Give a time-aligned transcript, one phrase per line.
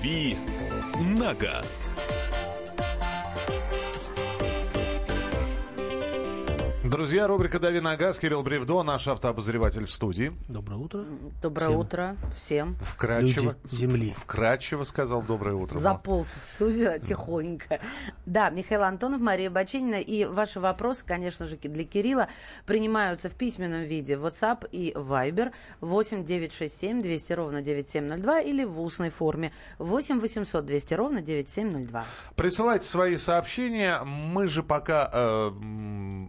[0.00, 0.36] «Дави
[0.98, 1.88] на газ».
[7.00, 8.18] Друзья, рубрика «Дави на газ».
[8.18, 10.34] Кирилл Бревдо, наш автообозреватель в студии.
[10.48, 11.06] Доброе утро.
[11.40, 11.78] Доброе Всем.
[11.78, 12.76] утро всем.
[12.82, 13.56] Вкратчиво.
[13.62, 14.14] Люди земли.
[14.18, 15.78] Вкратчиво сказал доброе утро.
[15.78, 17.80] Заполз в студию тихонько.
[18.26, 19.94] Да, Михаил Антонов, Мария Бачинина.
[19.94, 22.28] И ваши вопросы, конечно же, для Кирилла
[22.66, 28.78] принимаются в письменном виде в WhatsApp и Viber 8 967 200 ровно 9702 или в
[28.78, 32.04] устной форме 8 800 200 ровно 9702.
[32.36, 34.00] Присылайте свои сообщения.
[34.04, 36.28] Мы же пока э, м,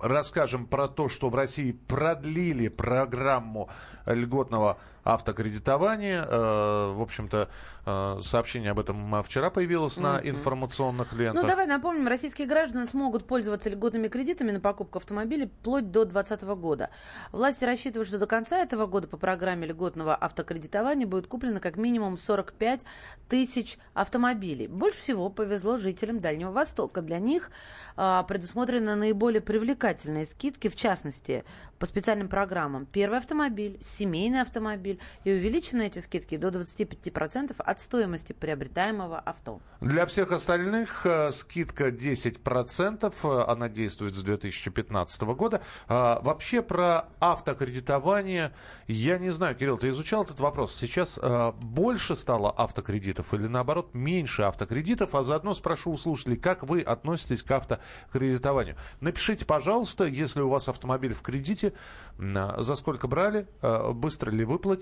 [0.66, 3.70] про то, что в России продлили программу
[4.06, 6.23] льготного автокредитования.
[6.28, 7.50] Э, в общем-то,
[7.86, 11.44] э, сообщение об этом э, вчера появилось на информационных лентах.
[11.44, 16.44] Ну, давай напомним, российские граждане смогут пользоваться льготными кредитами на покупку автомобилей вплоть до 2020
[16.60, 16.90] года.
[17.32, 22.18] Власти рассчитывают, что до конца этого года по программе льготного автокредитования будет куплено как минимум
[22.18, 22.85] 45
[23.27, 24.68] тысяч автомобилей.
[24.68, 27.02] Больше всего повезло жителям Дальнего Востока.
[27.02, 27.52] Для них
[27.96, 31.44] предусмотрены наиболее привлекательные скидки, в частности,
[31.79, 32.85] по специальным программам.
[32.85, 34.91] Первый автомобиль, семейный автомобиль.
[35.24, 39.62] И увеличены эти скидки до 25% от стоимости приобретаемого авто.
[39.80, 45.62] Для всех остальных э, скидка 10%, э, она действует с 2015 года.
[45.88, 48.54] А, вообще про автокредитование,
[48.88, 50.76] я не знаю, Кирилл, ты изучал этот вопрос?
[50.76, 55.16] Сейчас э, больше стало автокредитов или наоборот меньше автокредитов?
[55.16, 58.76] А заодно спрошу у слушателей, как вы относитесь к автокредитованию?
[59.00, 61.74] Напишите, пожалуйста, если у вас автомобиль в кредите,
[62.18, 63.48] за сколько брали,
[63.94, 64.81] быстро ли выплатили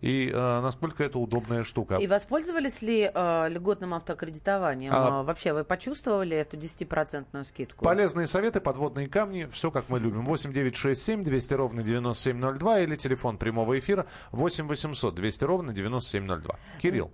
[0.00, 1.96] и э, насколько это удобная штука.
[1.96, 4.92] И воспользовались ли э, льготным автокредитованием?
[4.94, 7.84] А- Э, Вообще, вы почувствовали эту 10% скидку?
[7.84, 10.24] Полезные советы, подводные камни, все как мы любим.
[10.24, 15.72] 8 9 6 7 200 ровно 9702 или телефон прямого эфира 8 800 200 ровно
[15.74, 16.56] 9702.
[16.80, 17.10] Кирилл.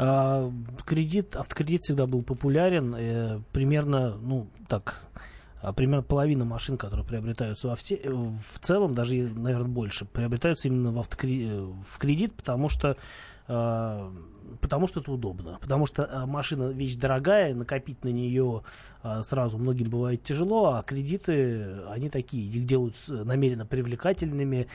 [0.00, 0.50] А,
[0.86, 2.94] кредит, автокредит всегда был популярен.
[2.96, 5.02] э, примерно, ну, так,
[5.76, 10.92] примерно половина машин, которые приобретаются во все, э, в целом, даже, наверное, больше, приобретаются именно
[10.92, 12.96] в, автокре- э, в кредит, потому что
[13.48, 14.12] а,
[14.60, 15.58] потому что это удобно.
[15.60, 18.62] Потому что а, машина вещь дорогая, накопить на нее
[19.02, 24.68] а, сразу многим бывает тяжело, а кредиты, они такие, их делают намеренно привлекательными,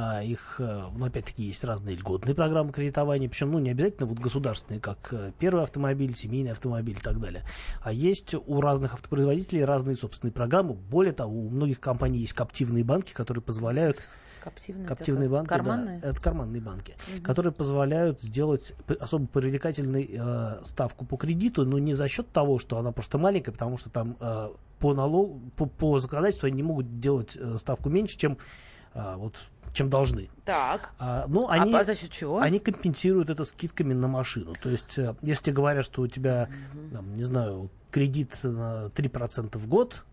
[0.00, 4.20] а, их, э, ну, опять-таки, есть разные льготные программы кредитования, причем, ну, не обязательно вот
[4.20, 7.42] государственные, как э, первый автомобиль, семейный автомобиль и так далее.
[7.82, 10.74] А есть у разных автопроизводителей разные собственные программы.
[10.74, 13.98] Более того, у многих компаний есть каптивные банки, которые позволяют
[14.40, 15.98] Коптивные, Коптивные банки, Карманные?
[15.98, 16.94] да, это карманные банки,
[17.24, 22.78] которые позволяют сделать особо привлекательную э, ставку по кредиту, но не за счет того, что
[22.78, 27.00] она просто маленькая, потому что там э, по налогу, по, по законодательству они не могут
[27.00, 28.38] делать э, ставку меньше, чем
[28.94, 29.34] э, вот
[29.72, 30.28] чем должны.
[30.44, 30.90] Так.
[30.98, 32.38] А, ну, А они, по- за счет чего?
[32.40, 34.54] они компенсируют это скидками на машину.
[34.60, 36.48] То есть, э, если тебе говорят, что у тебя,
[36.92, 40.04] там, не знаю, кредит на 3% в год,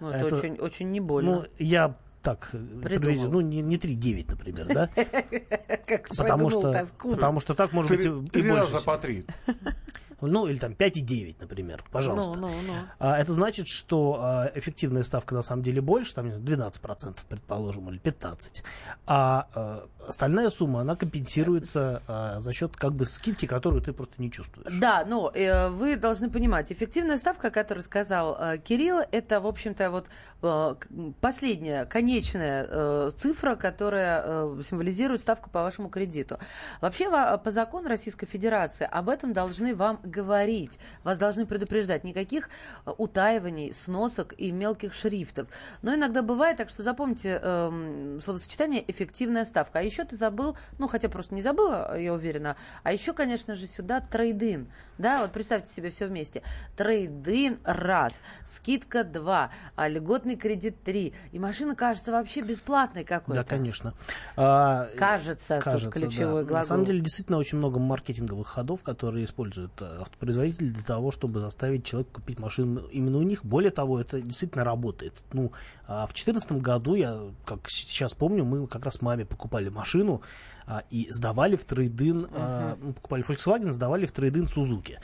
[0.00, 1.30] Ну, это, это- очень, очень не больно.
[1.36, 4.88] ну, я так, э, приблизительно, ну, не, не 3,9, например, да?
[5.86, 8.04] как Потому что, потому что так может быть
[8.36, 8.80] и больше.
[8.84, 9.24] по три.
[10.20, 12.34] Ну, или там 5,9, например, пожалуйста.
[12.34, 12.74] Ну, ну, ну.
[12.98, 18.00] А, это значит, что а, эффективная ставка на самом деле больше, там 12%, предположим, или
[18.00, 18.62] 15%.
[19.06, 24.14] А, а, остальная сумма, она компенсируется а, за счет как бы скидки, которую ты просто
[24.18, 24.66] не чувствуешь.
[24.80, 29.46] Да, но э, вы должны понимать, эффективная ставка, о которой сказал э, Кирилл, это, в
[29.46, 30.08] общем-то, вот
[30.42, 30.74] э,
[31.20, 36.38] последняя, конечная э, цифра, которая э, символизирует ставку по вашему кредиту.
[36.80, 42.04] Вообще, во- по закону Российской Федерации об этом должны вам говорить, вас должны предупреждать.
[42.04, 42.48] Никаких
[42.86, 45.48] э, утаиваний, сносок и мелких шрифтов.
[45.82, 49.80] Но иногда бывает так, что запомните эм, словосочетание «эффективная ставка».
[49.80, 53.66] А еще ты забыл, ну, хотя просто не забыла, я уверена, а еще, конечно же,
[53.66, 54.68] сюда трейдин.
[54.98, 56.42] Да, вот представьте себе все вместе.
[56.76, 61.14] Трейдин раз, скидка два, а льготный кредит три.
[61.32, 63.42] И машина кажется вообще бесплатной какой-то.
[63.42, 63.94] Да, конечно.
[64.36, 66.48] А, Кажется, Кажется, тут ключевой да.
[66.48, 66.58] глагол.
[66.58, 71.84] На самом деле, действительно, очень много маркетинговых ходов, которые используют автопроизводители для того, чтобы заставить
[71.84, 73.44] человека купить машину именно у них.
[73.44, 75.12] Более того, это действительно работает.
[75.32, 75.52] Ну,
[75.86, 80.22] а в 2014 году, я как сейчас помню, мы как раз маме покупали машину
[80.66, 84.98] а, и сдавали в трейдин, а, ну, покупали Volkswagen, сдавали в трейдин Suzuki.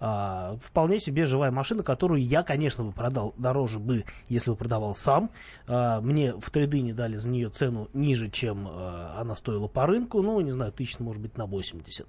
[0.00, 4.94] А, вполне себе живая машина, которую я, конечно, бы продал дороже бы, если бы продавал
[4.94, 5.30] сам.
[5.66, 10.22] А, мне в трейдине дали за нее цену ниже, чем а, она стоила по рынку,
[10.22, 12.06] ну, не знаю, тысяч, может быть, на 80.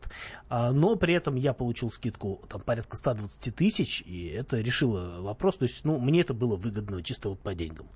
[0.50, 5.58] А, но при этом я получил скидку там порядка 120 тысяч, и это решило вопрос.
[5.58, 7.88] То есть, ну, мне это было выгодно чисто вот по деньгам.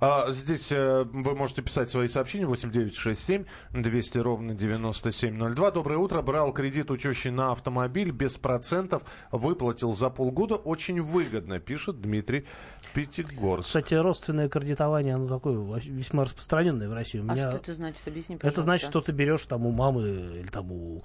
[0.00, 5.70] А, здесь э, вы можете писать свои сообщения 8967 200 ровно 9702.
[5.70, 6.20] Доброе утро.
[6.22, 9.02] Брал кредит у тещи на автомобиль без процентов.
[9.32, 10.56] Выплатил за полгода.
[10.56, 12.46] Очень выгодно, пишет Дмитрий
[12.94, 13.66] Пятигорск.
[13.68, 15.56] Кстати, родственное кредитование, оно такое
[15.86, 17.18] весьма распространенное в России.
[17.18, 18.06] У А меня- что это значит?
[18.06, 18.86] Объясни, Это значит, пожалуйста.
[18.88, 20.02] что ты берешь там у мамы
[20.40, 21.02] или там а, у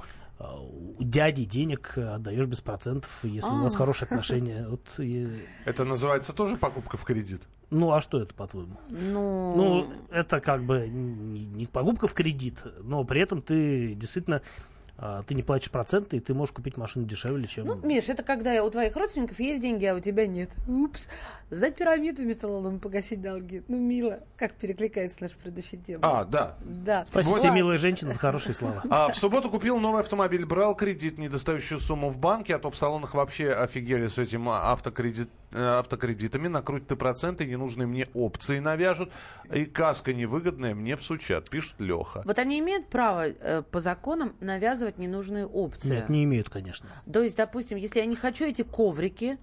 [1.00, 3.78] дяди денег, отдаешь без процентов, если у вас А.
[3.78, 4.68] хорошие отношения.
[4.70, 5.28] Вот, и-
[5.66, 7.42] Это называется тоже покупка в кредит?
[7.70, 8.76] ну, а что это, по-твоему?
[8.90, 14.38] Ну, Ну, это как бы не, не покупка в кредит, но при этом ты действительно
[14.38, 14.42] а,
[15.28, 17.66] ты не платишь проценты, и ты можешь купить машину дешевле, чем...
[17.66, 20.52] Ну, Миш, это когда у твоих родственников есть деньги, а у тебя нет.
[20.68, 21.08] Упс.
[21.50, 23.64] Сдать пирамиду металлолом и погасить долги.
[23.68, 24.20] Ну, мило.
[24.38, 26.02] Как перекликается с нашей предыдущей темой.
[26.04, 26.56] А, да.
[26.62, 27.06] Да.
[27.08, 27.42] Спасибо Вот.
[27.42, 28.84] тебе, милая женщина, за хорошие слова.
[28.90, 32.78] А в субботу купил новый автомобиль, брал кредит, недостающую сумму в банке, а то в
[32.78, 39.12] салонах вообще офигели с этим автокредит, э, автокредитами, накрутят и проценты, ненужные мне опции навяжут,
[39.54, 42.22] и каска невыгодная мне всучат, пишет Леха.
[42.26, 45.90] Вот они имеют право э, по законам навязывать ненужные опции.
[45.90, 46.90] Нет, не имеют, конечно.
[47.12, 49.38] То есть, допустим, если я не хочу эти коврики,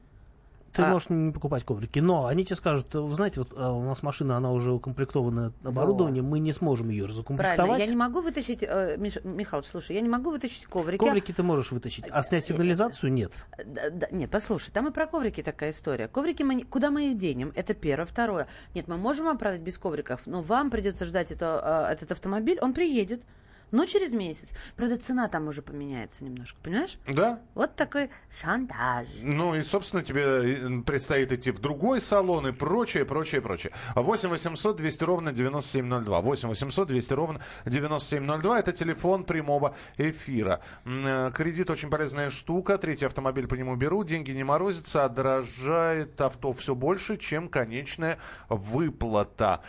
[0.73, 0.89] Ты А.
[0.89, 4.37] можешь не покупать коврики, но они тебе скажут, вы знаете, вот а, у нас машина,
[4.37, 7.81] она уже укомплектована оборудованием, мы не сможем ее правильно, разукомплектовать.
[7.81, 10.99] я не могу вытащить, э, Миш- Михалыч, слушай, я не могу вытащить коврики.
[10.99, 13.33] Коврики ты можешь вытащить, а снять сигнализацию нет.
[13.65, 16.09] Да, да, нет, послушай, там и про коврики такая история.
[16.09, 17.53] Коврики мы, куда мы их денем?
[17.55, 18.07] Это первое.
[18.07, 18.49] Второе.
[18.75, 22.59] Нет, мы можем вам продать без ковриков, но вам придется ждать это, а, этот автомобиль,
[22.61, 23.23] он приедет.
[23.71, 24.51] Но через месяц.
[24.77, 26.99] Правда, цена там уже поменяется немножко, понимаешь?
[27.07, 27.41] Да?
[27.55, 29.09] Вот такой шантаж.
[29.23, 33.73] Ну и, собственно, тебе э, предстоит идти в другой салон и прочее, прочее, прочее.
[33.95, 36.21] 8 800 200 ровно 9702.
[36.21, 38.59] 8 800 200 ровно 9702.
[38.59, 40.61] Это телефон прямого эфира.
[40.85, 42.79] Э, Кредит очень полезная штука.
[42.79, 44.03] Третий автомобиль по нему беру.
[44.05, 48.19] Деньги не морозятся, а дорожает авто все больше, чем конечная
[48.49, 49.61] выплата.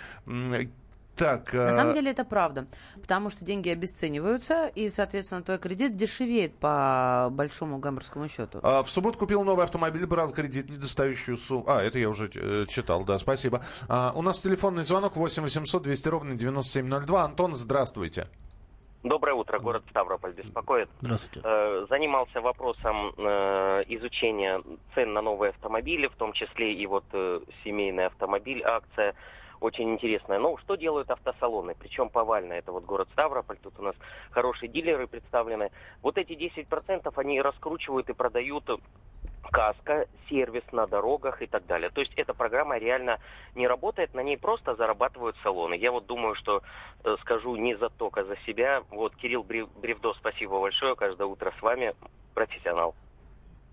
[1.19, 2.66] Так, На самом деле это правда,
[3.01, 8.60] потому что деньги обесцениваются, и, соответственно, твой кредит дешевеет по большому гамбургскому счету.
[8.63, 11.66] А, В субботу купил новый автомобиль, брал кредит, недостающую сумму.
[11.68, 13.62] А, это я уже э, читал, да, спасибо.
[13.89, 17.24] А, у нас телефонный звонок 8 800 200 ровно 9702.
[17.24, 18.27] Антон, здравствуйте.
[19.04, 20.89] Доброе утро, город Ставрополь беспокоит.
[21.01, 21.42] Здравствуйте.
[21.44, 24.62] Э, Занимался вопросом э, изучения
[24.94, 29.16] цен на новые автомобили, в том числе и вот э, семейный автомобиль, акция
[29.60, 30.40] очень интересная.
[30.40, 31.76] Ну, что делают автосалоны?
[31.78, 32.54] Причем повально.
[32.54, 33.96] Это вот город Ставрополь, тут у нас
[34.32, 35.72] хорошие дилеры представлены.
[36.02, 38.70] Вот эти 10% они раскручивают и продают
[39.52, 41.90] каска, сервис на дорогах и так далее.
[41.90, 43.20] То есть эта программа реально
[43.56, 45.74] не работает, на ней просто зарабатывают салоны.
[45.76, 46.62] Я вот думаю, что
[47.04, 48.84] э, скажу не за только за себя.
[48.92, 51.94] Вот Кирилл Брев- Бревдо, спасибо большое, каждое утро с вами,
[52.34, 52.96] профессионал.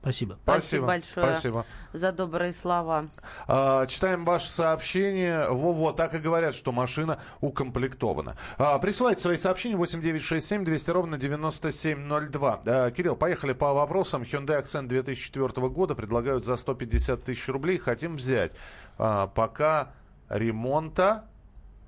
[0.06, 0.38] Спасибо.
[0.44, 1.26] Спасибо большое.
[1.26, 1.66] Спасибо.
[1.92, 3.08] За добрые слова.
[3.48, 5.48] А, читаем ваше сообщение.
[5.50, 8.36] Во-во, так и говорят, что машина укомплектована.
[8.56, 12.60] А, присылайте свои сообщения 8967 200 ровно 9702.
[12.64, 14.22] А, Кирилл, поехали по вопросам.
[14.22, 17.78] Hyundai Accent 2004 года предлагают за 150 тысяч рублей.
[17.78, 18.52] Хотим взять.
[18.98, 19.90] А, пока
[20.28, 21.24] ремонта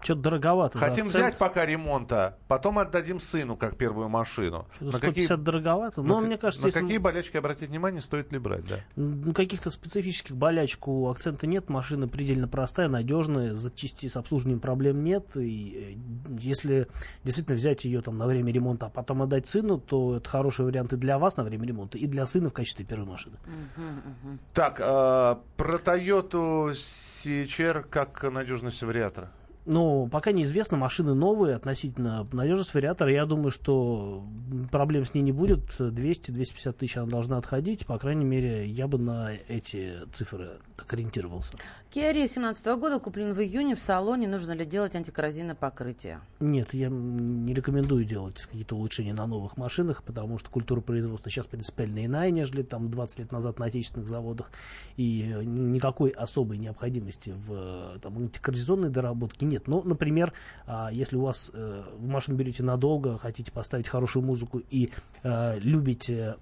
[0.00, 0.79] Что-то дороговато.
[0.79, 1.25] Хотим акцент.
[1.25, 4.67] взять пока ремонта, потом отдадим сыну как первую машину.
[4.81, 6.03] На какие, 150 дороговато.
[6.03, 8.77] на Но ка- мне кажется, на если какие болячки обратить внимание, стоит ли брать, да?
[8.97, 15.03] м, каких-то специфических болячек у акцента нет, машина предельно простая, надежная, запчасти с обслуживанием проблем
[15.03, 15.37] нет.
[15.37, 16.87] И э, если
[17.25, 20.93] действительно взять ее там на время ремонта, а потом отдать сыну, то это хороший вариант
[20.93, 23.37] и для вас на время ремонта, и для сына в качестве первой машины.
[24.55, 29.31] Так, а, про Toyota CHR как надежность вариатора.
[29.70, 33.13] Ну, пока неизвестно, машины новые относительно надежность вариатора.
[33.13, 34.25] Я думаю, что
[34.70, 35.79] проблем с ней не будет.
[35.79, 37.84] 200-250 тысяч она должна отходить.
[37.84, 41.53] По крайней мере, я бы на эти цифры так ориентировался.
[41.91, 44.27] Kia Rio 17 года куплен в июне в салоне.
[44.27, 46.20] Нужно ли делать антикоррозийное покрытие?
[46.41, 51.46] Нет, я не рекомендую делать какие-то улучшения на новых машинах, потому что культура производства сейчас
[51.46, 54.51] принципиально иная, нежели там 20 лет назад на отечественных заводах.
[54.96, 59.57] И никакой особой необходимости в там, антикоррозионной доработке нет.
[59.67, 60.32] Но, например,
[60.67, 64.91] а, если у вас э, вы машину берете надолго, хотите поставить хорошую музыку и
[65.22, 66.36] э, любите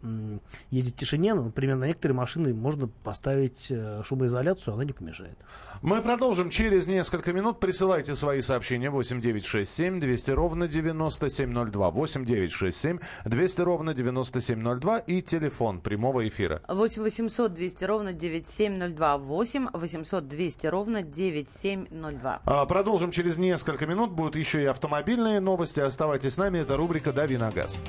[0.71, 5.39] ездить в тишине, ну, например, на некоторые машины можно поставить э, шумоизоляцию, она не помешает.
[5.83, 7.61] Мы продолжим через несколько минут.
[7.61, 11.91] Присылайте свои сообщения 8967 200 ровно 9702.
[11.91, 16.63] 8967 200 ровно 9702 и телефон прямого эфира.
[16.69, 19.19] 8 800 200 ровно 9702.
[19.19, 22.43] 8 800 200 ровно 9702.
[22.45, 24.13] А, Продолжим через несколько минут.
[24.13, 25.81] Будут еще и автомобильные новости.
[25.81, 26.59] Оставайтесь с нами.
[26.59, 27.81] Это рубрика «Дави на газ».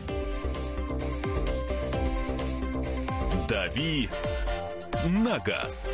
[3.48, 4.10] «Дави
[5.06, 5.94] на газ».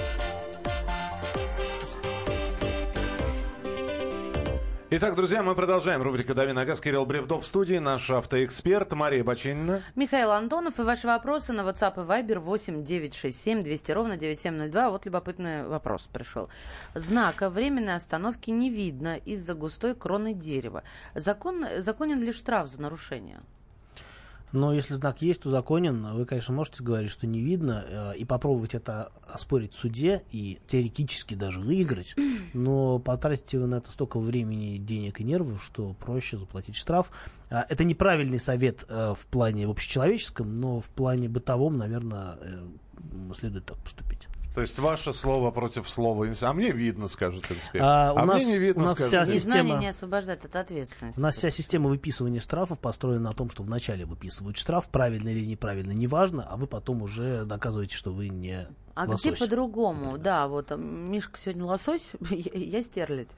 [4.93, 6.01] Итак, друзья, мы продолжаем.
[6.01, 6.81] Рубрика «Дави на газ».
[6.81, 9.81] Кирилл Бревдов в студии, наш автоэксперт Мария Бачинина.
[9.95, 14.89] Михаил Антонов и ваши вопросы на WhatsApp и Viber 8 967 200 ровно 9702.
[14.89, 16.49] Вот любопытный вопрос пришел.
[16.93, 20.83] Знака временной остановки не видно из-за густой кроны дерева.
[21.15, 23.39] Закон, законен ли штраф за нарушение?
[24.53, 26.13] Но если знак есть, то законен.
[26.13, 30.59] Вы, конечно, можете говорить, что не видно, э, и попробовать это оспорить в суде, и
[30.67, 32.15] теоретически даже выиграть.
[32.53, 37.11] Но потратите вы на это столько времени, денег и нервов, что проще заплатить штраф.
[37.49, 43.65] А, Это неправильный совет э, в плане общечеловеческом, но в плане бытовом, наверное, э, следует
[43.65, 44.27] так поступить.
[44.53, 46.27] То есть ваше слово против слова.
[46.41, 47.81] А мне видно, скажет инспектор.
[47.83, 49.35] А, А, у нас- мне не видно, у нас скажет вся инспектор.
[49.47, 51.19] Незнание система- не освобождает от ответственности.
[51.19, 55.45] У нас вся система выписывания штрафов построена на том, что вначале выписывают штраф, правильно или
[55.45, 59.21] неправильно, неважно, а вы потом уже доказываете, что вы не А лосось.
[59.31, 60.17] где по-другому?
[60.17, 63.29] Да, вот Мишка сегодня лосось, я, стерлядь.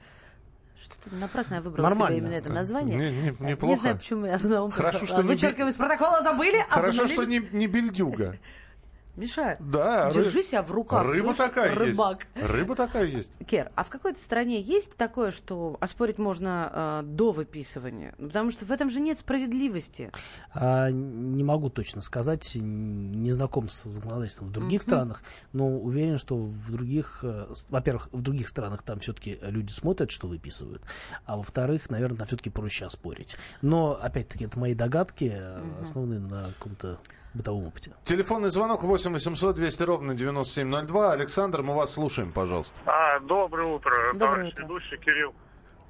[0.76, 2.16] Что-то напрасно я выбрала Нормально.
[2.16, 2.98] себе именно это название.
[2.98, 3.78] Не- не- Не неплохо.
[3.80, 7.52] знаю, почему я на ум Хорошо, что не Вычеркиваем из протокола, забыли, Хорошо, что обнулились.
[7.52, 8.36] не, не бельдюга.
[9.16, 11.04] Миша, Да, держи ры- себя в руках.
[11.04, 12.26] Рыба слышь, такая рыбак.
[12.34, 12.48] есть.
[12.48, 13.32] Рыба такая есть.
[13.46, 18.14] Кер, а в какой-то стране есть такое, что оспорить можно э, до выписывания?
[18.18, 20.10] Потому что в этом же нет справедливости.
[20.52, 26.36] А, не могу точно сказать, не знаком с законодательством в других странах, но уверен, что
[26.36, 30.82] в других, э, во-первых, в других странах там все-таки люди смотрят, что выписывают,
[31.24, 33.36] а во-вторых, наверное, там все-таки проще оспорить.
[33.62, 36.98] Но, опять-таки, это мои догадки, э, основанные на каком-то
[37.34, 37.92] бытовом опыте.
[38.04, 41.12] Телефонный звонок 8 800 200 ровно 9702.
[41.12, 42.78] Александр, мы вас слушаем, пожалуйста.
[42.86, 44.62] А, доброе утро, Доброе товарищ утро.
[44.64, 45.34] ведущий Кирилл.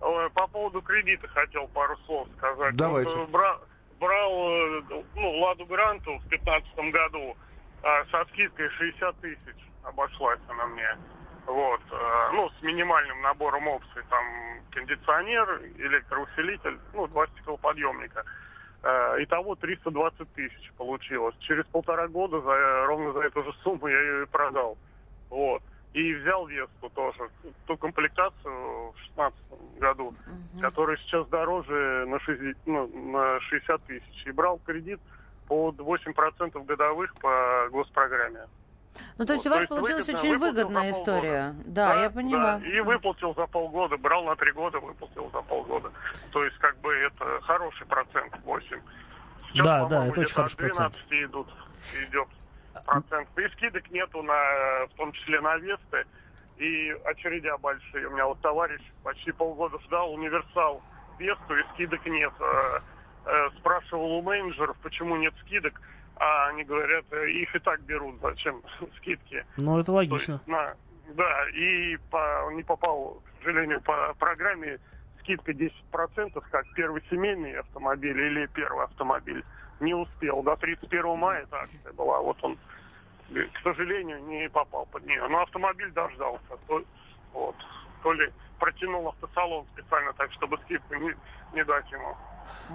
[0.00, 2.76] Ой, По поводу кредита хотел пару слов сказать.
[2.76, 3.14] Давайте.
[3.16, 3.60] Вот, э, бра-
[4.00, 4.82] брал э,
[5.14, 7.36] ну, Ладу Гранту в 2015 году
[7.82, 10.88] а, со скидкой 60 тысяч обошлась она мне.
[11.46, 14.24] Вот, э, ну, с минимальным набором опций, там,
[14.70, 18.20] кондиционер, электроусилитель, ну, два стеклоподъемника.
[18.20, 18.24] Э,
[19.18, 21.34] Итого 320 тысяч получилось.
[21.40, 24.76] Через полтора года за, ровно за эту же сумму я ее и продал.
[25.30, 25.62] Вот.
[25.94, 27.30] И взял Весту тоже,
[27.66, 29.38] ту комплектацию в 16
[29.78, 30.14] году,
[30.60, 34.26] которая сейчас дороже на 60, ну, на 60 тысяч.
[34.26, 35.00] И брал кредит
[35.46, 38.40] под 8% годовых по госпрограмме.
[39.18, 41.54] Ну, то есть Вот, у вас то есть получилась выгодно, очень выгодная история.
[41.66, 42.58] Да, я поняла.
[42.58, 42.66] да.
[42.66, 45.90] И выплатил за полгода, брал на три года, выплатил за полгода.
[46.32, 48.80] То есть, как бы, это хороший процент, 8.
[49.52, 51.48] Сейчас, Да, да, это очень хороший от 12 идут,
[52.08, 52.28] идет
[52.84, 53.28] процент.
[53.36, 56.04] И скидок нету, на, в том числе на Весты.
[56.56, 58.06] И очередя большие.
[58.06, 60.82] У меня вот товарищ почти полгода ждал универсал
[61.18, 62.32] Весту, и скидок нет.
[62.40, 62.78] Э,
[63.26, 65.80] э, Спрашивал у менеджеров, почему нет скидок.
[66.16, 68.62] А они говорят, э, их и так берут, зачем
[68.98, 69.44] скидки.
[69.56, 70.32] Ну, это То логично.
[70.34, 70.74] есть на-
[71.14, 74.78] да, и по, не попал, к сожалению, по программе
[75.20, 79.44] скидка 10%, как первый семейный автомобиль или первый автомобиль.
[79.80, 80.42] Не успел.
[80.42, 82.20] До 31 мая эта акция была.
[82.20, 82.58] Вот он,
[83.34, 85.26] э, к сожалению, не попал под нее.
[85.28, 86.56] Но автомобиль дождался.
[86.68, 86.82] То,
[87.32, 87.56] вот,
[88.02, 91.14] то ли протянул автосалон специально так, чтобы скидку не,
[91.52, 92.16] не дать ему.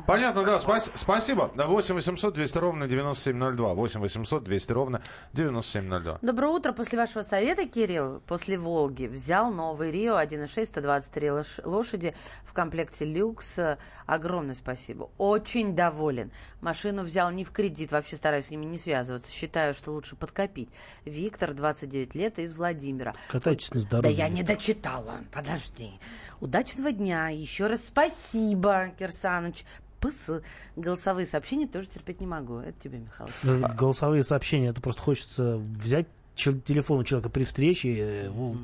[0.08, 1.52] Понятно, да, спас- спасибо.
[1.56, 3.74] Да, 8 800 200 ровно 9702.
[3.74, 5.02] 8 800 200 ровно
[5.34, 6.20] 9702.
[6.22, 6.72] Доброе утро.
[6.74, 13.06] После вашего совета, Кирилл, после «Волги» взял новый «Рио» 1.6, 123 лош- лошади в комплекте
[13.06, 13.58] «Люкс».
[14.06, 15.10] Огромное спасибо.
[15.18, 16.32] Очень доволен.
[16.62, 19.32] Машину взял не в кредит, вообще стараюсь с ними не связываться.
[19.32, 20.70] Считаю, что лучше подкопить.
[21.06, 23.14] Виктор, 29 лет, из Владимира.
[23.30, 24.18] Катайтесь на Да здоровье.
[24.18, 25.16] я не дочитала.
[25.32, 25.92] Подожди.
[26.42, 27.28] Удачного дня.
[27.30, 29.59] Еще раз спасибо, Кирсаныч.
[30.00, 30.30] Пс.
[30.76, 32.58] Голосовые сообщения тоже терпеть не могу.
[32.58, 33.30] Это тебе, Михаил.
[33.44, 38.56] Э, Голосовые сообщения, это просто хочется взять чел- телефону человека при встрече, э, его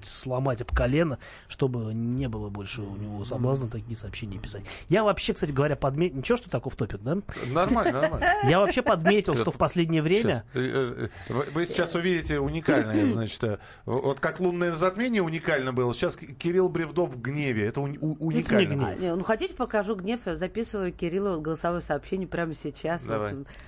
[0.00, 4.64] сломать об колено, чтобы не было больше у него соблазна такие сообщения писать.
[4.88, 6.18] Я вообще, кстати говоря, подметил...
[6.18, 7.16] Ничего, что такое в топик, да?
[7.50, 8.26] Нормально, нормально.
[8.48, 10.44] Я вообще подметил, что в последнее время...
[10.54, 16.68] Э, э, Вы сейчас увидите уникальное, значит, вот как лунное затмение уникально было, сейчас Кирилл
[16.68, 18.74] Бревдов в гневе, это уни- у- уникально.
[18.74, 18.88] гнев.
[18.88, 23.08] А, не, ну, хотите, покажу гнев, я записываю Кириллу голосовое сообщение прямо сейчас.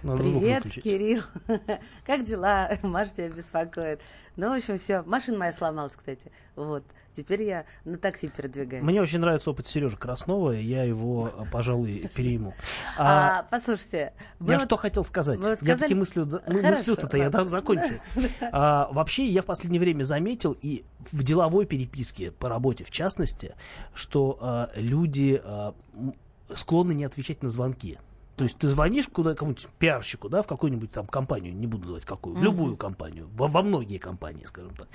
[0.03, 0.65] Привет.
[0.65, 1.23] Кирилл.
[2.07, 2.71] как дела?
[2.83, 4.01] Маша тебя беспокоит.
[4.37, 5.03] Ну, в общем, все.
[5.03, 6.31] Машина моя сломалась, кстати.
[6.57, 6.85] Вот.
[7.15, 8.83] Теперь я на такси передвигаюсь.
[8.83, 12.55] Мне очень нравится опыт Сережи Краснова, и я его, пожалуй, перейму.
[12.99, 14.13] А, А, послушайте.
[14.41, 15.39] Я вот- что хотел сказать?
[15.39, 17.95] вы вот Я сказали- таки мыслю, мыслю-то я да, закончу.
[18.53, 23.55] А, вообще, я в последнее время заметил, и в деловой переписке по работе в частности,
[23.95, 25.73] что а, люди а,
[26.53, 27.97] склонны не отвечать на звонки.
[28.37, 32.05] То есть ты звонишь куда кому-нибудь пиарщику, да, в какую-нибудь там компанию, не буду называть
[32.05, 34.89] какую, в любую компанию, во, во многие компании, скажем так.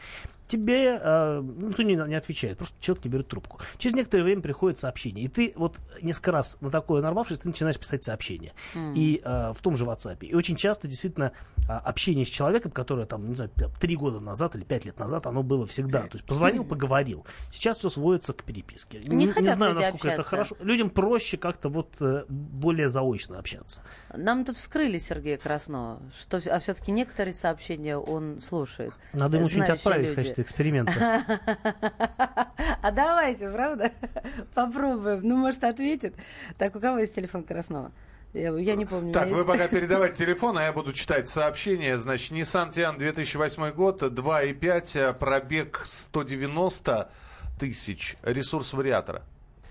[0.49, 3.59] Тебе э, никто не, не отвечает, просто человек не берет трубку.
[3.77, 7.77] Через некоторое время приходит сообщение, и ты вот несколько раз на такое нарвавшись, ты начинаешь
[7.77, 8.51] писать сообщение.
[8.95, 10.25] И э, в том же WhatsApp.
[10.25, 11.33] И очень часто действительно
[11.67, 15.27] а, общение с человеком, которое там, не знаю, три года назад или пять лет назад,
[15.27, 16.01] оно было всегда.
[16.01, 17.27] То есть позвонил, поговорил.
[17.51, 19.01] Сейчас все сводится к переписке.
[19.05, 20.29] Не хотят знаю, люди насколько это общаться.
[20.29, 20.55] хорошо.
[20.61, 23.81] Людям проще как-то вот э, более заочно общаться.
[24.15, 28.93] Нам тут вскрыли Сергея Краснова, что, а все-таки некоторые сообщения он слушает.
[29.13, 30.38] Надо ему что-нибудь отправить в люди.
[30.39, 31.23] Качестве эксперимента.
[32.81, 33.91] А давайте, правда?
[34.55, 35.19] Попробуем.
[35.23, 36.15] Ну, может, ответит.
[36.57, 37.91] Так, у кого есть телефон Краснова?
[38.33, 39.11] Я, я не помню.
[39.11, 41.97] Так, вы есть- пока передавайте телефон, а я буду читать сообщение.
[41.97, 47.09] Значит, Nissan Tian 2008 год, 2,5, пробег 190
[47.59, 49.23] тысяч, ресурс вариатора.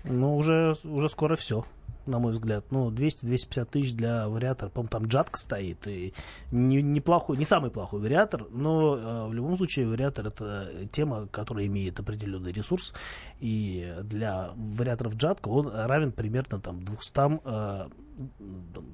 [0.03, 1.65] Ну, уже, уже скоро все,
[2.09, 2.65] на мой взгляд.
[2.71, 4.69] Ну, 200-250 тысяч для вариатора.
[4.69, 5.87] По-моему, там джатка стоит.
[5.87, 6.13] И
[6.51, 11.65] не, неплохой, не самый плохой вариатор, но э, в любом случае вариатор это тема, которая
[11.67, 12.93] имеет определенный ресурс.
[13.39, 17.89] И для вариаторов джатка он равен примерно там 200, э,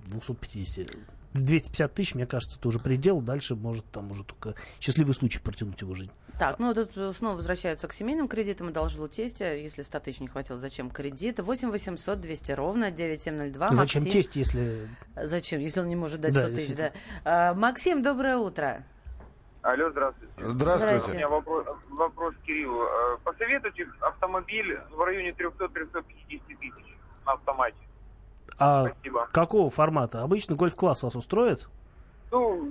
[0.07, 0.89] 250
[1.43, 3.21] 250 тысяч, мне кажется, это уже предел.
[3.21, 6.11] Дальше может там уже только счастливый случай протянуть его жизнь.
[6.39, 9.53] Так, ну тут э, снова возвращаются к семейным кредитам и должу тестя.
[9.53, 11.39] Если 100 тысяч не хватило, зачем кредит?
[11.39, 13.69] 8 800 200 ровно 9702.
[13.69, 14.11] Зачем Максим.
[14.11, 14.87] тесть, если...
[15.15, 16.89] Зачем, если он не может дать Да, 100 тысяч, да.
[16.89, 16.93] действительно.
[17.23, 18.83] А, Максим, доброе утро.
[19.61, 20.33] Алло, здравствуйте.
[20.37, 21.11] У Здравствуйте.
[21.13, 22.83] меня вопрос, вопрос к Кириллу.
[22.83, 26.03] Э, Посоветуйте автомобиль в районе 300-350
[26.59, 27.75] тысяч на автомате.
[28.57, 29.27] А Спасибо.
[29.31, 30.23] какого формата?
[30.23, 31.67] Обычно гольф-класс вас устроит?
[32.31, 32.67] Ну,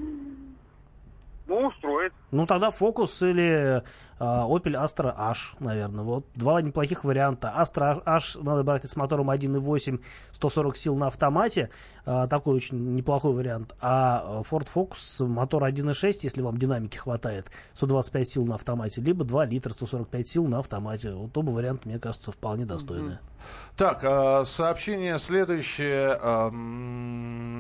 [1.47, 2.13] ну, устроит.
[2.35, 3.83] Ну, тогда Focus или
[4.19, 6.05] а, Opel Astra H, наверное.
[6.05, 7.53] Вот два неплохих варианта.
[7.57, 10.01] Astra H надо брать с мотором 1.8,
[10.33, 11.71] 140 сил на автомате.
[12.07, 13.75] А, такой очень неплохой вариант.
[13.81, 19.01] А Ford Focus мотор 1.6, если вам динамики хватает, 125 сил на автомате.
[19.01, 21.13] Либо 2 литра, 145 сил на автомате.
[21.13, 23.21] Вот оба варианта, мне кажется, вполне достойные.
[23.77, 26.19] Так, э, сообщение следующее.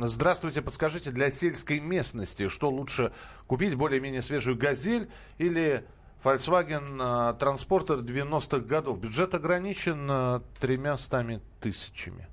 [0.06, 3.12] Здравствуйте, подскажите, для сельской местности, что лучше
[3.46, 5.84] купить, более-менее свежую «Газель» или
[6.24, 8.98] Volkswagen Транспортер 90-х годов?
[8.98, 12.26] Бюджет ограничен э, тремя стами тысячами.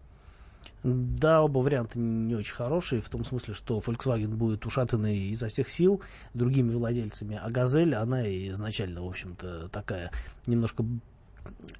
[0.83, 5.69] Да, оба варианта не очень хорошие, в том смысле, что Volkswagen будет ушатанный изо всех
[5.69, 6.01] сил
[6.33, 10.09] другими владельцами, а Газель, она изначально, в общем-то, такая
[10.47, 10.83] немножко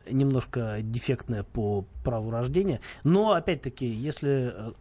[0.10, 2.82] немножко дефектная по праву рождения.
[3.04, 4.52] Но, опять-таки, если...
[4.54, 4.72] э,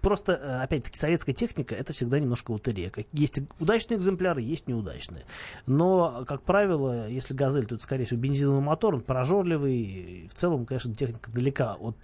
[0.00, 2.90] Просто, э, опять-таки, советская техника, это всегда немножко лотерея.
[3.12, 5.24] Есть удачные экземпляры, есть неудачные.
[5.66, 10.28] Но, как правило, если «Газель», то это, скорее всего, бензиновый мотор, он прожорливый.
[10.30, 11.96] В целом, конечно, техника далека от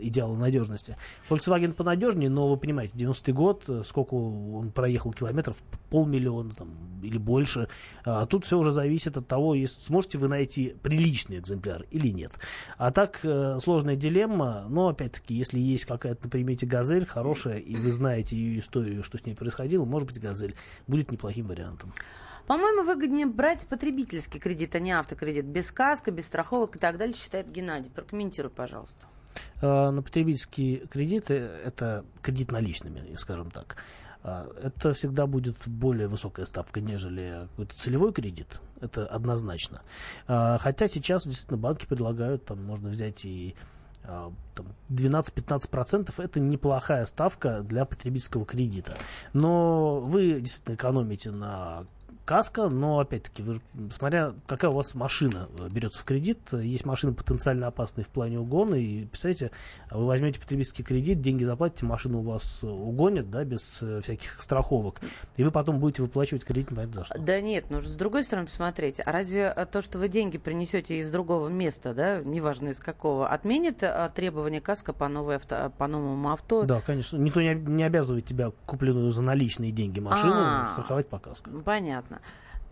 [0.00, 0.96] идеала надежности.
[1.28, 5.56] Volkswagen понадежнее, но, вы понимаете, 90-й год, э, сколько он проехал километров,
[5.90, 6.68] полмиллиона там,
[7.02, 7.68] или больше.
[8.04, 12.32] А тут все уже зависит от того, сможете вы найти приличный экземпляр или нет.
[12.78, 17.76] А так, э, сложная дилемма, но, опять-таки, если есть какая-то на примете «Газель» хорошая, и
[17.76, 20.54] вы знаете ее историю, что с ней происходило, может быть, «Газель»
[20.86, 21.92] будет неплохим вариантом.
[22.46, 25.44] По-моему, выгоднее брать потребительский кредит, а не автокредит.
[25.44, 27.90] Без каска, без страховок и так далее, считает Геннадий.
[27.90, 29.06] Прокомментируй, пожалуйста.
[29.60, 33.76] Э, На потребительские кредиты это кредит наличными, скажем так.
[34.24, 38.60] А, Это всегда будет более высокая ставка, нежели какой-то целевой кредит.
[38.80, 39.82] Это однозначно.
[40.26, 43.54] А, Хотя сейчас действительно банки предлагают, там можно взять и
[44.04, 48.96] а, там, 12-15% это неплохая ставка для потребительского кредита.
[49.32, 51.86] Но вы действительно экономите на
[52.24, 57.12] каска, но опять-таки, вы, смотря какая у вас машина э, берется в кредит, есть машины
[57.12, 59.50] потенциально опасные в плане угона, и представляете,
[59.90, 65.00] вы возьмете потребительский кредит, деньги заплатите, машину у вас угонят, да, без э, всяких страховок,
[65.36, 67.18] и вы потом будете выплачивать кредит непонятно за что.
[67.18, 70.98] Да нет, ну с другой стороны посмотреть, а разве э, то, что вы деньги принесете
[70.98, 73.82] из другого места, да, неважно из какого, отменит
[74.14, 76.64] требования каска по, новой авто, по новому авто?
[76.64, 80.72] Да, конечно, никто не, не обязывает тебя купленную за наличные деньги машину А-а-а.
[80.72, 81.50] страховать по каску.
[81.64, 82.11] Понятно.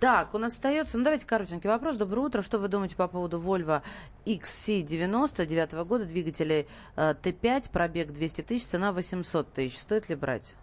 [0.00, 1.98] Так, у нас остается, ну давайте коротенький вопрос.
[1.98, 2.40] Доброе утро.
[2.40, 3.83] Что вы думаете по поводу Volvo
[4.24, 9.79] XC90 девятого года, двигателей э, Т5, пробег 200 тысяч, цена 800 тысяч.
[9.79, 10.55] Стоит ли брать?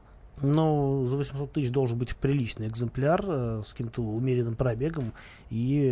[0.42, 5.14] Ну, за 800 тысяч должен быть приличный экземпляр э, с каким-то умеренным пробегом
[5.52, 5.90] и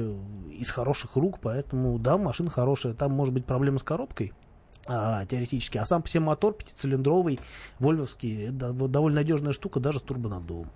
[0.51, 2.93] из хороших рук, поэтому, да, машина хорошая.
[2.93, 4.33] Там может быть проблема с коробкой,
[4.87, 5.77] а, теоретически.
[5.77, 7.39] А сам по себе мотор пятицилиндровый,
[7.79, 10.69] вольвовский, да, довольно надежная штука, даже с турбонаддувом.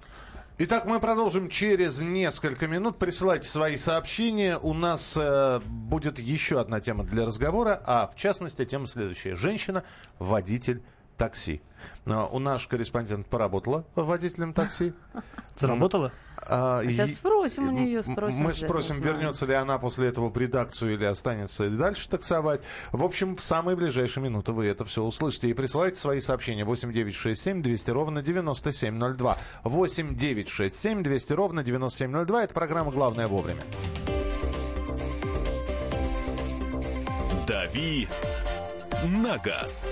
[0.61, 2.97] Итак, мы продолжим через несколько минут.
[2.97, 4.57] Присылайте свои сообщения.
[4.57, 9.37] У нас э, будет еще одна тема для разговора, а в частности тема следующая.
[9.37, 9.85] Женщина,
[10.19, 10.81] водитель
[11.15, 11.61] такси.
[12.03, 14.91] Но у наш корреспондент поработала водителем такси.
[15.55, 16.11] Заработала?
[16.47, 18.39] А, Сейчас спросим у нее, спросим.
[18.39, 22.61] Мы спросим, вернется ли она после этого в редакцию или останется и дальше таксовать.
[22.91, 25.49] В общем, в самые ближайшие минуты вы это все услышите.
[25.49, 29.37] И присылайте свои сообщения 8967 200 ровно 9702.
[29.63, 32.43] 8967 200 ровно 9702.
[32.43, 33.61] Это программа «Главное вовремя».
[37.47, 38.07] «Дави
[39.03, 39.91] на газ».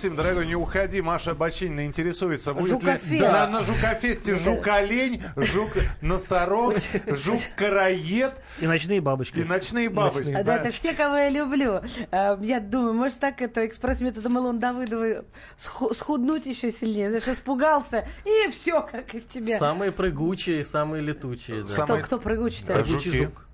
[0.00, 1.02] Максим, дорогой, не уходи.
[1.02, 3.16] Маша Бочинина интересуется, будет Жукофе.
[3.16, 8.32] ли на, на Жукофесте жук-олень, жук-носорог, жук-караед.
[8.62, 9.40] И ночные бабочки.
[9.40, 10.28] И ночные бабочки.
[10.28, 11.82] Ночные да, это все, кого я люблю.
[12.12, 15.18] Э, я думаю, может так это экспресс-методом Илон Давыдовой
[15.58, 17.10] схуднуть еще сильнее.
[17.10, 19.58] Знаешь, испугался, и все, как из тебя.
[19.58, 21.60] Самые прыгучие, самые летучие.
[21.60, 21.68] Да.
[21.68, 22.02] Самые...
[22.02, 22.72] Кто, кто прыгучий-то?
[22.72, 23.44] Прыгучий жук.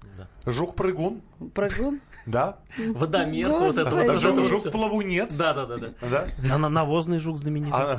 [0.47, 1.23] Жук-прыгун.
[1.55, 2.01] Прыгун?
[2.27, 2.59] Да.
[2.77, 4.19] Водомер, вот это вот.
[4.19, 5.37] Жук-плавунец.
[5.37, 5.77] Да, да, да.
[5.79, 6.29] да.
[6.39, 6.59] да?
[6.59, 7.73] Навозный жук знаменитый.
[7.73, 7.99] А,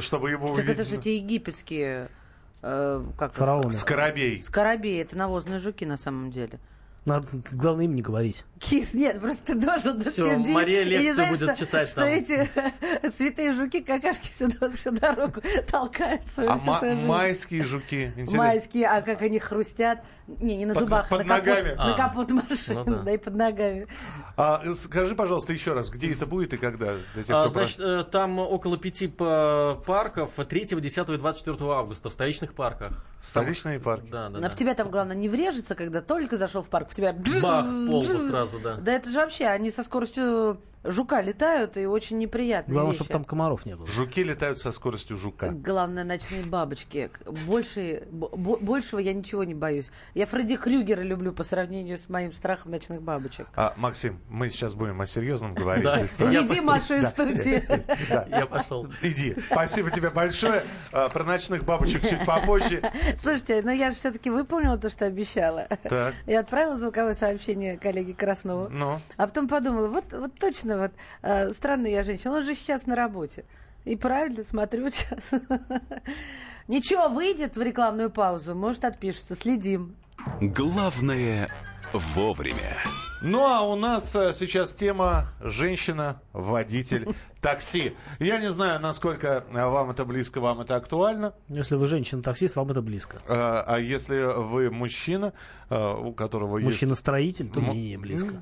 [0.00, 0.66] чтобы его увидеть.
[0.66, 2.08] Так это же эти египетские...
[2.62, 3.72] Э, как Фараоны.
[3.72, 4.42] Скоробей.
[4.42, 6.58] Скоробей, это навозные жуки на самом деле.
[7.06, 8.44] Надо, главное, им не говорить.
[8.58, 12.08] Кис, нет, просто ты должен Все, Мария лекцию знаешь, будет что, читать что там.
[12.08, 12.50] эти
[13.12, 15.40] святые жуки какашки всю, всю дорогу
[15.70, 18.06] толкают свою, а всю ма- свою майские жуки.
[18.06, 18.36] Интересно.
[18.38, 20.00] Майские, а как они хрустят.
[20.26, 21.68] Не, не на под, зубах, под на, ногами.
[21.68, 21.88] Капот, а.
[21.88, 23.02] на капот машины, ну, да.
[23.02, 23.86] да, и под ногами.
[24.36, 26.94] А, скажи, пожалуйста, еще раз, где это будет и когда?
[27.14, 28.00] Для тех, а, значит, про...
[28.00, 33.04] Э, там около пяти парков 3, 10 и 24 августа в столичных парках.
[33.22, 34.10] Столичные парки?
[34.10, 34.48] Да, да, а да.
[34.50, 37.12] в тебя там, главное, не врежется, когда только зашел в парк, в тебя...
[37.42, 38.74] Бах, полку сразу, да.
[38.76, 42.74] Да это же вообще, они со скоростью жука летают, и очень неприятно.
[42.74, 43.86] Главное, чтобы там комаров не было.
[43.86, 45.48] Жуки летают со скоростью жука.
[45.50, 47.10] Главное, ночные бабочки.
[47.46, 49.90] Больше, большего я ничего не боюсь.
[50.14, 53.46] Я Фредди Крюгера люблю по сравнению с моим страхом ночных бабочек.
[53.54, 55.86] А, Максим, мы сейчас будем о серьезном говорить.
[56.18, 57.62] Иди, Маша, из студии.
[58.28, 58.86] Я пошел.
[59.02, 59.36] Иди.
[59.50, 60.62] Спасибо тебе большое.
[60.92, 62.82] А, про ночных бабочек чуть попозже.
[63.16, 65.68] Слушайте, но я же все-таки выполнила то, что обещала.
[65.82, 66.14] Так.
[66.26, 68.68] Я отправила звуковое сообщение коллеге Краснову.
[68.70, 69.00] Ну.
[69.16, 70.34] А потом подумала, вот, вот
[70.76, 73.44] точно вот э, странная я женщина, он же сейчас на работе.
[73.84, 75.32] И правильно, смотрю сейчас.
[76.68, 79.94] Ничего, выйдет в рекламную паузу, может отпишется, следим.
[80.40, 81.48] Главное
[81.92, 82.78] вовремя.
[83.22, 87.08] Ну а у нас а, сейчас тема женщина-водитель
[87.40, 87.94] такси.
[88.18, 91.32] Я не знаю, насколько вам это близко, вам это актуально.
[91.48, 93.18] Если вы женщина-таксист, вам это близко.
[93.28, 95.32] А, а если вы мужчина,
[95.70, 97.54] у которого Мужчина-строитель, есть...
[97.54, 98.34] то мне не близко.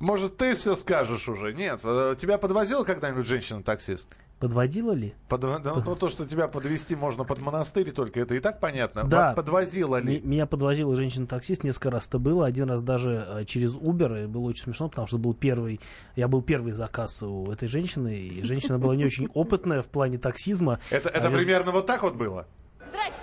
[0.00, 1.52] Может, ты все скажешь уже?
[1.52, 1.82] Нет.
[1.84, 4.16] Э, тебя подвозила когда-нибудь женщина-таксист?
[4.38, 5.14] Подводила ли?
[5.28, 9.04] Под, ну, ну, то, что тебя подвести можно под монастырь, только это и так понятно.
[9.04, 9.34] Да.
[9.34, 10.22] Подвозила ли?
[10.24, 12.46] Меня подвозила женщина-таксист, несколько раз это было.
[12.46, 14.24] Один раз даже э, через Uber.
[14.24, 15.78] И было очень смешно, потому что был первый,
[16.16, 18.16] я был первый заказ у этой женщины.
[18.16, 20.80] И женщина была не очень опытная в плане таксизма.
[20.88, 22.46] Это, это а примерно вот так вот было?
[22.88, 23.14] Здрасте.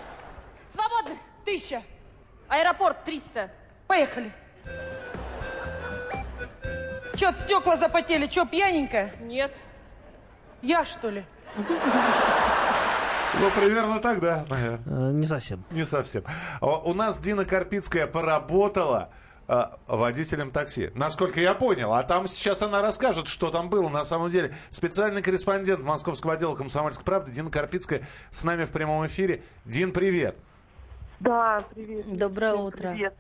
[0.76, 1.18] Свободно.
[1.44, 1.82] Тысяча.
[2.48, 3.52] Аэропорт 300.
[3.88, 4.32] Поехали.
[7.18, 8.28] Чё, стекла запотели?
[8.28, 9.14] Чё, пьяненькая?
[9.22, 9.52] Нет.
[10.62, 11.26] Я, что ли?
[11.56, 15.10] Ну, примерно так, да, наверное.
[15.10, 15.64] Э, не совсем.
[15.72, 16.24] Не совсем.
[16.62, 19.10] У нас Дина Карпицкая поработала
[19.48, 20.92] а, водителем такси.
[20.94, 21.94] Насколько я понял.
[21.94, 24.54] А там сейчас она расскажет, что там было на самом деле.
[24.70, 29.42] Специальный корреспондент Московского отдела «Комсомольской правды» Дина Карпицкая с нами в прямом эфире.
[29.66, 30.36] Дин, привет.
[31.20, 32.16] Да, привет.
[32.16, 32.92] Доброе Всем утро.
[32.92, 33.14] Привет.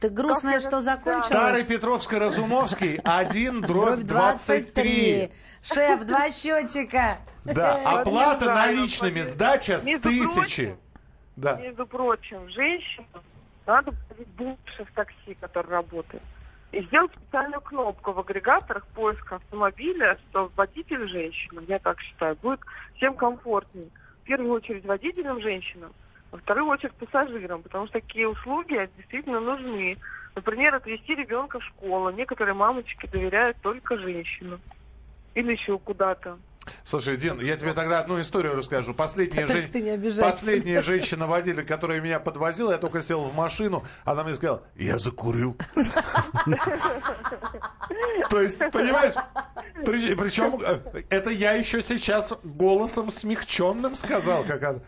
[0.00, 0.96] Ты грустная, Как я что всегда.
[0.96, 1.26] закончилась?
[1.26, 5.32] Старый Петровско-Разумовский, 1 дробь 23.
[5.62, 7.18] Шеф, два счетчика.
[7.44, 10.76] Да, оплата наличными, сдача с тысячи.
[11.36, 11.56] Да.
[11.56, 13.22] Между прочим, женщинам
[13.66, 16.22] надо платить больше в такси, который работает.
[16.72, 22.60] И сделать специальную кнопку в агрегаторах поиска автомобиля, что водитель женщина, я так считаю, будет
[22.96, 23.88] всем комфортнее.
[24.22, 25.92] В первую очередь водителям женщинам,
[26.30, 29.98] во вторую очередь пассажирам, потому что такие услуги действительно нужны.
[30.34, 32.10] Например, отвезти ребенка в школу.
[32.10, 34.60] Некоторые мамочки доверяют только женщинам.
[35.34, 36.38] Или еще куда-то.
[36.84, 38.92] Слушай, Дин, я тебе тогда одну историю расскажу.
[38.94, 40.20] Последняя, жен-.
[40.20, 45.56] Последняя женщина-водитель, которая меня подвозила, я только сел в машину, она мне сказала, я закурил.
[48.30, 49.14] То есть, понимаешь,
[49.84, 50.60] причем
[51.08, 54.80] это я еще сейчас голосом смягченным сказал, как она.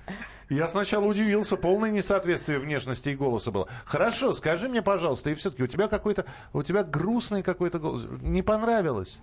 [0.49, 3.69] Я сначала удивился, полное несоответствие внешности и голоса было.
[3.85, 8.07] Хорошо, скажи мне, пожалуйста, и все-таки у тебя какой-то, у тебя грустный какой-то голос.
[8.23, 9.21] Не понравилось?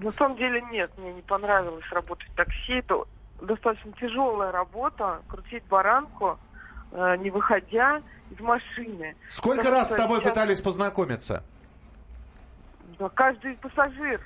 [0.00, 2.74] На самом деле нет, мне не понравилось работать в такси.
[2.74, 3.04] Это
[3.40, 6.38] достаточно тяжелая работа, крутить баранку,
[6.92, 9.16] э, не выходя из машины.
[9.30, 11.42] Сколько Потому раз с тобой сейчас, пытались познакомиться?
[12.98, 14.20] да, каждый пассажир.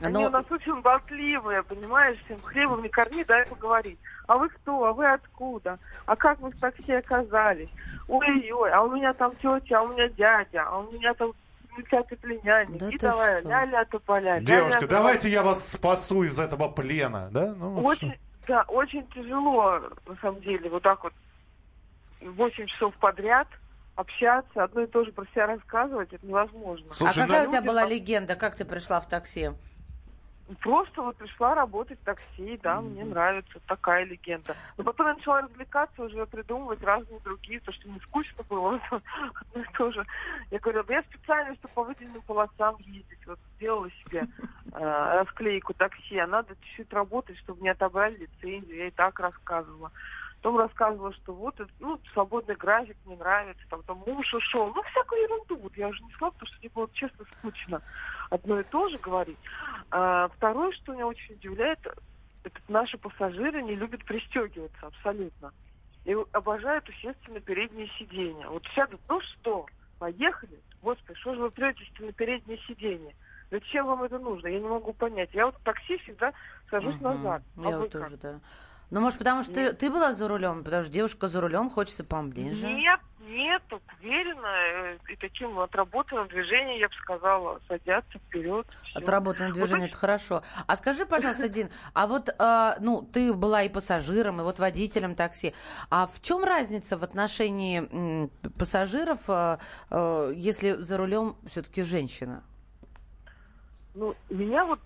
[0.00, 3.98] Они Но- у нас очень болтливые, понимаешь, всем хлебом не корми, дай поговорить.
[4.26, 4.84] А вы кто?
[4.84, 5.78] А вы откуда?
[6.06, 7.68] А как вы в такси оказались?
[8.08, 11.32] Ой-ой, а у меня там тетя, а у меня дядя, а у меня там
[11.70, 12.78] замечательный племянник.
[12.78, 14.40] Да И давай, ля-ля тополя.
[14.40, 17.54] Девушка, ля-ля давайте я вас спасу из этого плена, да?
[17.56, 18.14] Ну, Очень,
[18.46, 21.12] да, очень тяжело, на самом деле, вот так вот
[22.20, 23.48] 8 часов подряд
[23.96, 26.92] общаться, одно и то же про себя рассказывать, это невозможно.
[26.92, 27.06] что.
[27.06, 28.36] А Слушай, какая ну- у тебя была там- легенда?
[28.36, 29.50] Как ты пришла в такси?
[30.60, 34.54] Просто вот пришла работать в такси, да, мне нравится, такая легенда.
[34.76, 39.62] Но потом я начала развлекаться, уже придумывать разные другие, то, что мне скучно было, одно
[39.62, 40.04] и то же.
[40.50, 44.24] Я говорю, да я специально, чтобы по выделенным полосам ездить, вот сделала себе
[44.72, 49.92] э, расклейку такси, а надо чуть-чуть работать, чтобы мне отобрали лицензию, я и так рассказывала.
[50.44, 54.82] Потом рассказывала, что вот, это, ну, свободный график мне нравится, там, там муж ушел, ну,
[54.82, 55.56] всякую ерунду.
[55.56, 57.80] Вот я уже не сказала, потому что мне было, честно, скучно
[58.28, 59.38] одно и то же говорить.
[59.90, 61.78] А, второе, что меня очень удивляет,
[62.42, 65.50] это наши пассажиры не любят пристегиваться абсолютно.
[66.04, 68.46] И обожают усесться на переднее сиденье.
[68.50, 69.64] Вот сядут, ну что,
[69.98, 70.60] поехали?
[70.82, 73.14] Господи, что же вы претесь на переднее сиденье?
[73.50, 74.48] Зачем вам это нужно?
[74.48, 75.30] Я не могу понять.
[75.32, 76.34] Я вот в такси всегда
[76.68, 77.04] сажусь Мгм.
[77.04, 77.42] назад.
[77.56, 78.02] А Я вот как?
[78.02, 78.40] тоже, да.
[78.94, 82.04] Ну, может, потому что ты, ты была за рулем, потому что девушка за рулем, хочется
[82.04, 82.64] поближе.
[82.68, 88.64] Нет, нет, уверенно э, и таким отработанным движением, я бы сказала, садятся вперед.
[88.84, 89.00] всё.
[89.00, 90.44] Отработанное движение, это хорошо.
[90.68, 95.16] А скажи, пожалуйста, Дин, а вот, а, ну, ты была и пассажиром, и вот водителем
[95.16, 95.54] такси.
[95.90, 99.58] А в чем разница в отношении пассажиров, а,
[100.30, 102.44] если за рулем все-таки женщина?
[103.96, 104.78] Ну, меня вот,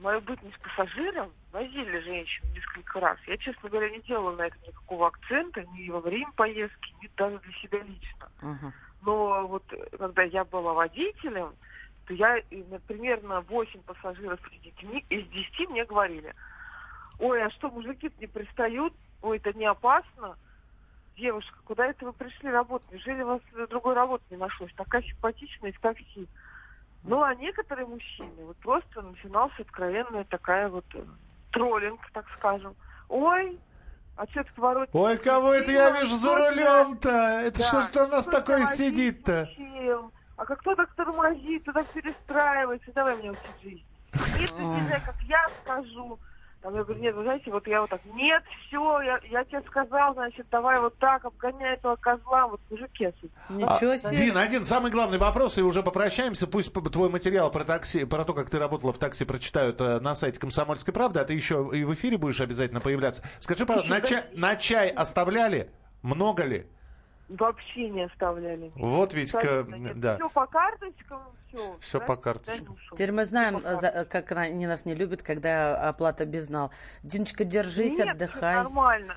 [0.00, 3.18] мою бытность пассажиром, возили женщин несколько раз.
[3.26, 7.38] Я, честно говоря, не делала на этом никакого акцента, ни во время поездки, ни даже
[7.38, 8.28] для себя лично.
[8.40, 8.72] Мгм.
[9.02, 11.54] Но вот э, когда я была водителем,
[12.04, 16.34] то я на- примерно 8 пассажиров с детьми, из 10 мне говорили,
[17.18, 18.94] ой, а что, мужики не пристают?
[19.20, 20.36] Ой, это не опасно?
[21.16, 22.90] Девушка, куда это вы пришли работать?
[22.92, 24.72] Неужели у вас другой работы не нашлось?
[24.74, 26.28] Такая симпатичная в такси.
[27.04, 31.02] Ну, а некоторые мужчины, вот просто начиналась откровенная такая вот э,
[31.52, 32.74] троллинг, так скажем.
[33.08, 33.58] Ой,
[34.16, 34.88] а что ты поворот...
[34.92, 37.10] Ой, кого это я вижу за рулем-то?
[37.44, 39.48] Это что ж там у нас такое сидит-то?
[40.36, 42.92] А как кто так тормозит, кто так перестраивается?
[42.92, 43.84] Давай мне учить жизнь.
[44.38, 46.18] Нет, ты как я скажу.
[46.60, 49.62] Там я говорю, нет, вы знаете, вот я вот так, нет, все, я, я тебе
[49.68, 53.32] сказал, значит, давай вот так, обгоняй этого козла, вот мужики отсюда.
[53.48, 54.16] Ничего А, себе.
[54.16, 56.48] Дин, один самый главный вопрос, и уже попрощаемся.
[56.48, 60.16] Пусть твой материал про такси, про то, как ты работала в такси, прочитают э, на
[60.16, 63.22] сайте Комсомольской правды, а ты еще и в эфире будешь обязательно появляться.
[63.38, 65.70] Скажи, пожалуйста, на, чай- на чай оставляли?
[66.02, 66.66] Много ли?
[67.28, 68.72] Вообще не оставляли.
[68.74, 70.16] Вот ведь, к- Абсолютно да.
[70.16, 71.20] Все по карточкам,
[71.52, 71.76] все.
[71.80, 72.66] Всё по карточке.
[72.92, 76.70] Теперь мы знаем, э, за- как она- они нас не любят, когда оплата безнал.
[77.02, 78.56] Диночка, держись, Нет, отдыхай.
[78.56, 79.14] нормально.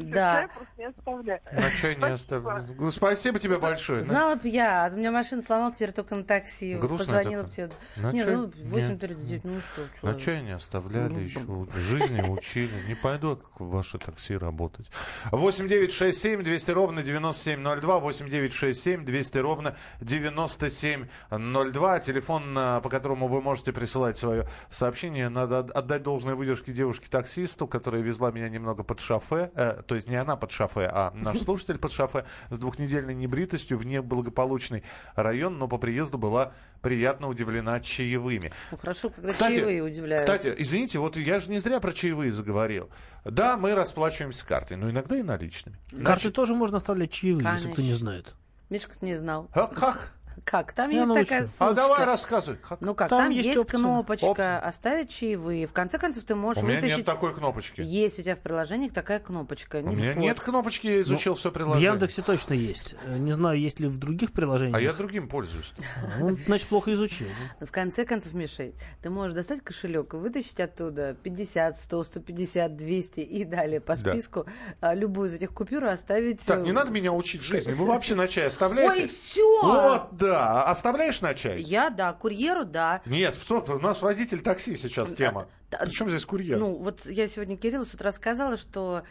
[0.00, 0.48] Да.
[0.76, 2.90] На чай не оставлю.
[2.92, 4.02] Спасибо тебе большое.
[4.02, 6.74] Знала бы я, у меня машина сломал, теперь только на такси.
[6.76, 7.70] Грустно Позвонила бы тебе.
[7.96, 8.34] На Не, чай?
[8.36, 8.54] ну, Нет.
[8.56, 10.06] 8.39, ну что.
[10.06, 11.40] На чай не оставляли еще.
[11.74, 12.70] Жизни учили.
[12.88, 14.86] Не пойду как в ваше такси работать.
[15.30, 17.98] 8 9 6 7 200 ровно 9702.
[17.98, 21.73] 8 9 6 7 200 ровно 9702.
[21.74, 25.28] Телефон, а, по которому вы можете присылать свое сообщение.
[25.28, 29.50] Надо от- отдать должное выдержке девушке-таксисту, которая везла меня немного под шофе.
[29.56, 33.76] Э, то есть не она под шофе, а наш слушатель под шофе с двухнедельной небритостью
[33.76, 34.84] в неблагополучный
[35.16, 38.52] район, но по приезду была приятно удивлена чаевыми.
[38.70, 40.22] Ну, хорошо, когда чаевые удивляют.
[40.22, 42.88] Кстати, извините, вот я же не зря про чаевые заговорил.
[43.24, 45.76] Да, мы расплачиваемся картой, но иногда и наличными.
[46.04, 47.96] Карты тоже можно оставлять чаевые, если кто не Конечно.
[47.96, 48.34] знает.
[48.70, 49.48] Мишка не знал.
[49.52, 50.13] А как?
[50.44, 50.72] Как?
[50.72, 51.24] Там Я есть научу.
[51.24, 51.74] такая А ссылочка.
[51.74, 52.58] давай рассказывай.
[52.68, 52.80] Как?
[52.80, 53.78] Ну как, Там там, есть есть, опция.
[53.78, 54.58] кнопочка Опция.
[54.58, 55.66] «Оставить чаевые».
[55.66, 56.98] В конце концов, ты можешь У меня вытащить...
[56.98, 57.80] нет такой кнопочки.
[57.82, 59.76] Есть у тебя в приложениях такая кнопочка.
[59.76, 60.22] У не меня спорь.
[60.22, 61.90] нет кнопочки, я изучил все В приложение.
[61.90, 62.94] Яндексе точно есть.
[63.06, 64.76] Э, Не знаю, есть ли в других приложениях.
[64.76, 65.72] А я другим пользуюсь.
[66.18, 67.26] Ну, значит, плохо изучил.
[67.60, 73.20] В конце концов, Миша, ты можешь достать кошелек и вытащить оттуда 50, 100, 150, 200
[73.20, 74.12] и далее по Да.
[74.12, 74.46] списку
[74.80, 76.40] а, любую из этих купюр и оставить...
[76.42, 77.72] Так, э, не надо меня учить жизни.
[77.72, 79.02] Вы вообще на чай оставляете?
[79.02, 79.60] Ой, все!
[79.62, 80.64] Вот, да.
[80.64, 81.60] Оставляешь на чай?
[81.60, 83.00] Я, да, курьеру, да.
[83.06, 85.46] Нет, стоп, у нас водитель такси сейчас тема.
[85.70, 85.78] да.
[85.78, 86.58] Причем здесь курьер?
[86.58, 89.02] Ну, вот я сегодня Кириллу с утра сказала, что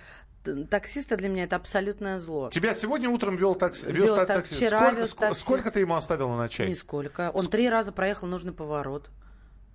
[0.43, 2.49] т- таксисты для меня это абсолютное зло.
[2.49, 3.87] Тебя сегодня утром вел такси.
[3.91, 4.55] Вез так- так- такси.
[4.55, 5.41] вчера Сколько, вез ск- таксист.
[5.41, 6.69] сколько ты ему оставила на чай?
[6.69, 7.31] Нисколько.
[7.33, 9.09] Он три раза проехал нужный поворот.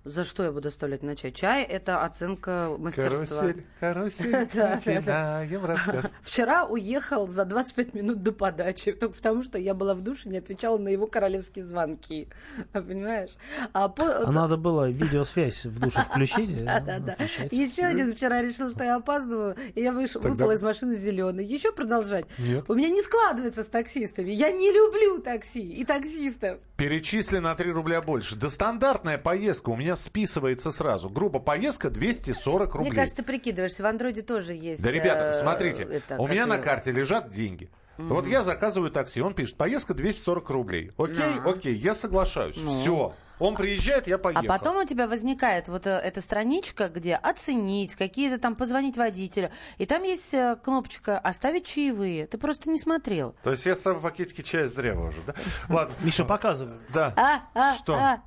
[0.09, 1.31] За что я буду оставлять на чай?
[1.31, 3.41] Чай– это оценка мастерства.
[3.41, 6.05] Карусель, карусель, начинаем рассказ.
[6.23, 10.39] Вчера уехал за 25 минут до подачи, только потому что я была в душе, не
[10.39, 12.27] отвечала на его королевские звонки.
[12.73, 13.31] Понимаешь?
[13.73, 16.49] А по- А надо было видеосвязь в душе включить.
[16.49, 17.11] и Да, да, да.
[17.13, 17.51] отвечать.
[17.51, 21.45] Еще один вчера решил, что я опаздываю, и я выпала из машины зеленой.
[21.45, 22.25] Еще продолжать?
[22.39, 22.65] Нет.
[22.67, 24.31] У меня не складывается с таксистами.
[24.31, 26.57] Я не люблю такси и таксистов.
[26.77, 28.35] Перечисли на 3 рубля больше.
[28.35, 31.09] Да стандартная поездка у меня списывается сразу.
[31.09, 32.89] Грубо поездка 240 рублей.
[32.91, 33.83] Мне кажется, ты прикидываешься.
[33.83, 34.81] В андроиде тоже есть.
[34.81, 37.69] Да, ребята, э, смотрите, это, у меня на карте лежат деньги.
[37.97, 40.91] Вот я заказываю такси, он пишет, поездка 240 рублей.
[40.97, 42.55] Окей, окей, я соглашаюсь.
[42.55, 43.13] Все.
[43.39, 44.45] Он приезжает, я А поехал.
[44.45, 49.49] потом у тебя возникает вот э, эта страничка, где оценить, какие-то там позвонить водителю.
[49.77, 52.27] И там есть э, кнопочка «Оставить чаевые».
[52.27, 53.35] Ты просто не смотрел.
[53.43, 55.35] То есть я с собой пакетики чая зря уже, да?
[55.69, 55.95] Ладно.
[56.01, 56.73] Миша, показывай.
[56.93, 57.13] Да.
[57.15, 58.21] А, а, Что?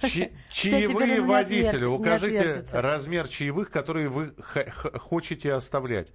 [0.00, 1.20] Теперь чаевые не
[1.86, 6.12] укажите размер чаевых, которые вы х- х- хотите оставлять.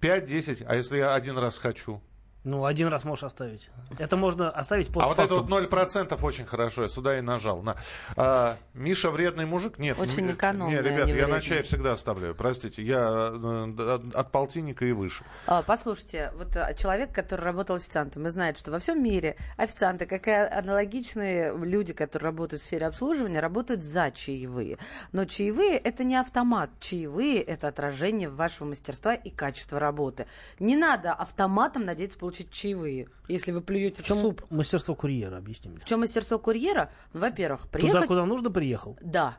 [0.00, 2.02] 5-10, а если я один раз хочу?
[2.44, 3.70] Ну, один раз можешь оставить.
[3.98, 7.62] Это можно оставить под а вот это вот 0% очень хорошо, я сюда и нажал.
[7.62, 7.76] На.
[8.16, 9.78] А, Миша вредный мужик?
[9.78, 9.96] Нет.
[9.98, 12.34] Очень экономный, Не, а ребят, не я на чай всегда оставляю.
[12.34, 15.24] Простите, я э, от- от полтинника и выше.
[15.46, 20.06] А, Послушайте, вот а, человек, который работал официантом, и знает, что во всем мире официанты,
[20.06, 24.78] как и аналогичные люди, которые работают в сфере обслуживания, работают за чаевые.
[25.12, 26.70] Но чаевые– это не автомат.
[26.80, 30.26] Чаевые– это отражение вашего мастерства и качества работы.
[30.58, 34.42] Не надо автоматом надеяться получить чаевые, если вы плюете В чем суп.
[34.50, 35.80] мастерство курьера, объясни мне.
[35.80, 36.90] В чем мастерство курьера?
[37.12, 38.06] Ну, во-первых, Туда, приехать...
[38.08, 38.98] куда нужно, приехал.
[39.02, 39.36] Да.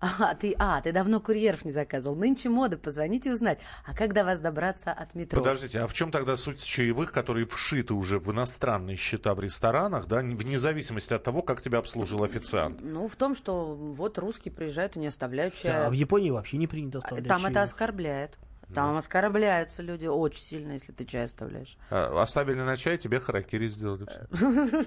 [0.00, 2.14] А ты, а, ты давно курьеров не заказывал.
[2.14, 3.58] Нынче мода, позвоните узнать.
[3.84, 5.40] А как до вас добраться от метро?
[5.40, 10.06] Подождите, а в чем тогда суть чаевых, которые вшиты уже в иностранные счета в ресторанах,
[10.06, 12.78] да, вне зависимости от того, как тебя обслужил официант?
[12.80, 15.86] Ну, в том, что вот русские приезжают и не оставляют чая.
[15.86, 17.64] А в Японии вообще не принято оставлять Там это чаевых.
[17.64, 18.38] оскорбляет.
[18.74, 21.78] Там оскорбляются люди очень сильно, если ты чай оставляешь.
[21.90, 24.06] А, Оставили на чай, тебе харакири сделали.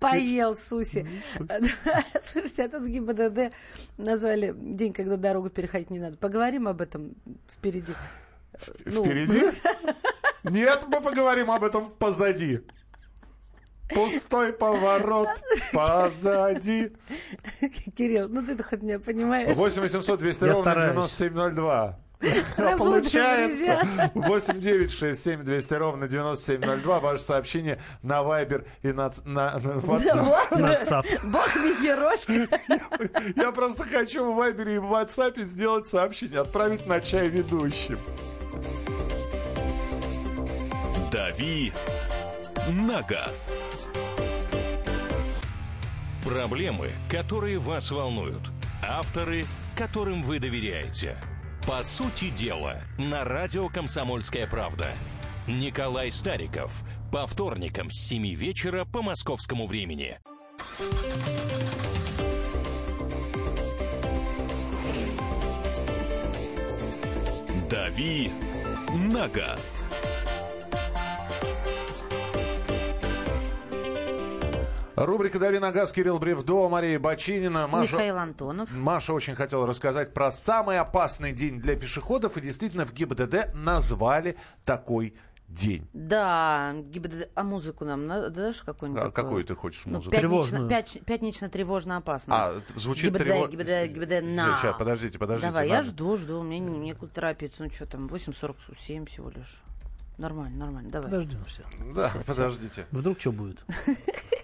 [0.00, 1.06] Поел Суси.
[2.22, 3.54] Слушайте, а тут ГИБДД
[3.98, 6.16] назвали день, когда дорогу переходить не надо.
[6.16, 7.14] Поговорим об этом
[7.48, 7.92] впереди.
[8.84, 9.46] Ну, Впереди?
[10.44, 12.60] Нет, мы поговорим об этом позади.
[13.94, 15.28] Пустой поворот
[15.72, 16.90] позади.
[17.96, 19.54] Кирилл, ну ты-то хоть меня понимаешь.
[19.54, 20.92] 8 800 200 Я ровно стараюсь.
[20.92, 21.98] 9702.
[22.56, 23.80] Работаем, Получается.
[23.82, 24.10] ребята.
[24.14, 27.00] 8 9 6 7 200 ровно 9702.
[27.00, 30.22] Ваше сообщение на Viber и на, на, на WhatsApp.
[30.22, 31.04] Вот, WhatsApp.
[31.24, 32.48] Бог мне ерошка.
[33.36, 37.98] Я просто хочу в Viber и в WhatsApp сделать сообщение, отправить на чай ведущим.
[41.10, 41.72] «Дави
[42.68, 43.56] на газ».
[46.24, 48.50] Проблемы, которые вас волнуют.
[48.82, 49.44] Авторы,
[49.76, 51.16] которым вы доверяете.
[51.66, 54.88] По сути дела, на радио «Комсомольская правда».
[55.46, 56.82] Николай Стариков.
[57.10, 60.18] По вторникам с 7 вечера по московскому времени.
[67.68, 68.30] «Дави
[68.94, 69.84] на газ».
[74.96, 77.66] Рубрика «Дави на газ» Кирилл Бревдо, Мария Бочинина.
[77.66, 78.70] Маша, Михаил Антонов.
[78.72, 82.36] Маша очень хотела рассказать про самый опасный день для пешеходов.
[82.36, 84.36] И действительно в ГИБДД назвали
[84.66, 85.14] такой
[85.48, 85.88] день.
[85.94, 87.30] Да, ГИБДД.
[87.34, 89.02] А музыку нам надо, дашь какую-нибудь?
[89.02, 89.24] А такую?
[89.24, 90.14] какую ты хочешь Ну, музыку?
[90.14, 90.68] Тревожную.
[90.68, 92.34] пятнично, пятнично тревожно опасно.
[92.48, 94.56] А, звучит ГИБДД, трево- ГИБДД, ГИБДД, на.
[94.56, 95.48] Сейчас, подождите, подождите.
[95.50, 95.88] Давай, я надо.
[95.88, 97.64] жду, жду, мне не- некуда торопиться.
[97.64, 99.62] Ну что там, 8.47 всего лишь.
[100.18, 101.10] Нормально, нормально, давай.
[101.10, 101.62] Подождем все.
[101.94, 102.84] Да, подождите.
[102.90, 103.64] Вдруг что будет?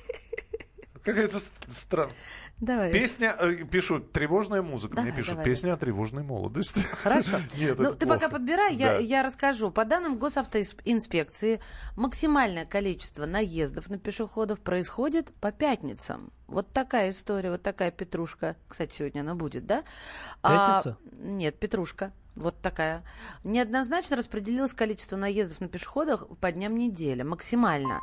[1.09, 1.38] Какая-то
[1.68, 2.14] странная.
[2.61, 2.92] Давай.
[2.92, 4.94] Песня, э, пишут, тревожная музыка.
[4.94, 6.80] Мне Давай, пишут, давай, песня о тревожной молодости.
[7.02, 7.40] Хорошо.
[7.56, 8.20] Нет, Ну, ты плохо.
[8.20, 8.98] пока подбирай, я, Да.
[8.98, 9.70] я расскажу.
[9.70, 11.61] По данным госавтоинспекции,
[11.96, 16.30] максимальное количество наездов на пешеходов происходит по пятницам.
[16.46, 18.56] Вот такая история, вот такая петрушка.
[18.68, 19.84] Кстати, сегодня она будет, да?
[20.42, 20.98] Пятница?
[21.00, 22.12] А, нет, петрушка.
[22.34, 23.02] Вот такая.
[23.44, 27.22] Неоднозначно распределилось количество наездов на пешеходах по дням недели.
[27.22, 28.00] Максимально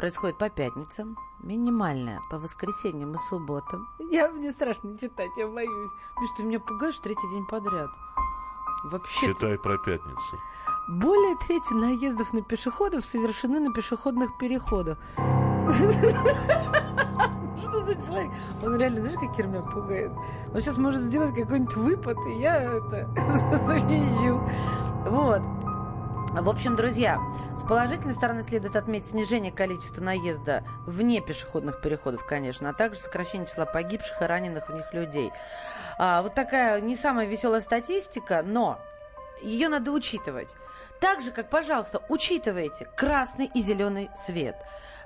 [0.00, 3.86] происходит по пятницам, минимальное по воскресеньям и субботам.
[4.10, 5.90] Я, мне страшно читать, я боюсь.
[6.14, 7.90] Потому что ты меня пугаешь третий день подряд.
[8.84, 9.26] Вообще.
[9.26, 10.38] Считай про пятницу.
[10.88, 14.96] Более трети наездов на пешеходов совершены на пешеходных переходах.
[17.58, 18.32] Что за человек?
[18.62, 20.12] Он реально, знаешь, как меня пугает?
[20.54, 23.06] Он сейчас может сделать какой-нибудь выпад, и я это
[23.58, 24.40] завизжу.
[25.10, 25.42] Вот.
[26.32, 27.18] В общем, друзья,
[27.56, 33.48] с положительной стороны следует отметить снижение количества наезда вне пешеходных переходов, конечно, а также сокращение
[33.48, 35.32] числа погибших и раненых в них людей.
[35.98, 38.78] А, вот такая не самая веселая статистика, но
[39.42, 40.54] ее надо учитывать.
[41.00, 44.54] Так же, как, пожалуйста, учитывайте красный и зеленый свет.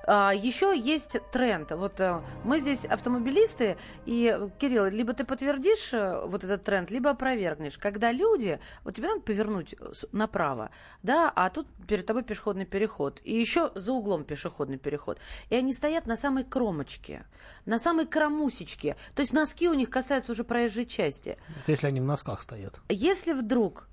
[0.07, 1.71] А, еще есть тренд.
[1.73, 3.77] Вот э, мы здесь автомобилисты,
[4.07, 7.79] и, Кирилл, либо ты подтвердишь э, вот этот тренд, либо опровергнешь.
[7.79, 10.71] Когда люди, вот тебе надо повернуть э, направо,
[11.03, 15.19] да, а тут перед тобой пешеходный переход, и еще за углом пешеходный переход.
[15.49, 17.25] И они стоят на самой кромочке,
[17.65, 18.97] на самой кромусечке.
[19.15, 21.39] То есть носки у них касаются уже проезжей части.
[21.63, 22.81] Это если они в носках стоят.
[22.89, 23.89] Если вдруг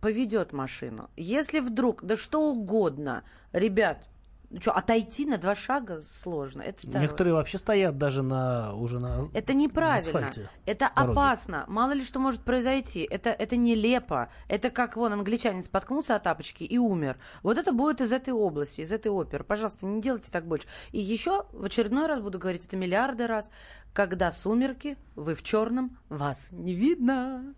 [0.00, 4.04] поведет машину, если вдруг, да что угодно, ребят,
[4.50, 6.62] ну что, отойти на два шага сложно.
[6.62, 7.02] Это второе.
[7.02, 9.98] Некоторые вообще стоят даже на уже на Это неправильно.
[9.98, 11.12] асфальте Это дороги.
[11.12, 11.64] опасно.
[11.66, 13.02] Мало ли что может произойти.
[13.02, 14.28] Это, это нелепо.
[14.48, 17.18] Это как вон англичанин споткнулся от тапочки и умер.
[17.42, 19.44] Вот это будет из этой области, из этой оперы.
[19.44, 20.68] Пожалуйста, не делайте так больше.
[20.92, 23.50] И еще в очередной раз буду говорить это миллиарды раз.
[23.92, 27.54] Когда сумерки, вы в черном, вас не видно.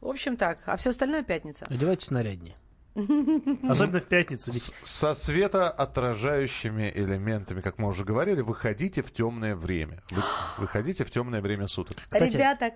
[0.00, 0.60] В общем так.
[0.66, 1.66] А все остальное пятница.
[1.68, 2.54] Одевайтесь наряднее.
[3.68, 4.50] Особенно в пятницу.
[4.52, 10.02] Ведь Со светоотражающими элементами, как мы уже говорили, выходите в темное время.
[10.10, 10.22] Вы-
[10.58, 11.96] выходите в темное время суток.
[12.08, 12.72] Кстати- Ребята,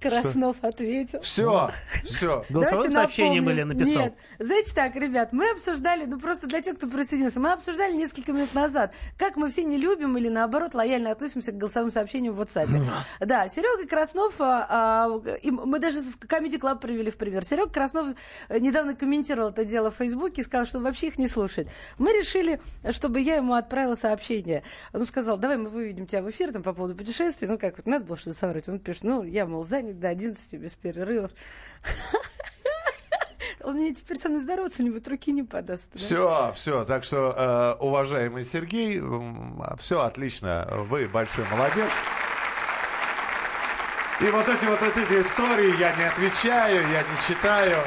[0.00, 1.20] Краснов ответил.
[1.20, 1.70] Все,
[2.04, 2.44] все.
[2.50, 4.02] голосовым сообщением или написал?
[4.02, 4.14] Нет.
[4.38, 8.54] Значит так, ребят, мы обсуждали, ну просто для тех, кто присоединился, мы обсуждали несколько минут
[8.54, 12.68] назад, как мы все не любим или наоборот лояльно относимся к голосовым сообщениям в WhatsApp.
[13.20, 17.44] Да, Серега Краснов, а, а, и мы даже с Comedy Club привели в пример.
[17.44, 18.08] Серега Краснов
[18.50, 21.68] недавно комментировал это дело в Фейсбуке и сказал, что вообще их не слушает.
[21.98, 24.62] Мы решили, чтобы я ему отправила сообщение.
[24.92, 27.48] Он сказал, давай мы выведем тебя в эфир там, по поводу путешествий.
[27.48, 28.68] Ну как, вот надо было что-то соврать.
[28.68, 31.30] Он пишет, ну я, мол, занят до 11 без перерывов.
[33.62, 35.90] Он мне теперь со мной здороваться не будет, руки не подаст.
[35.92, 35.98] да?
[35.98, 36.84] Все, все.
[36.84, 39.02] Так что, э, уважаемый Сергей,
[39.78, 40.68] все отлично.
[40.88, 41.92] Вы большой молодец.
[44.20, 47.82] И вот эти вот эти истории я не отвечаю, я не читаю.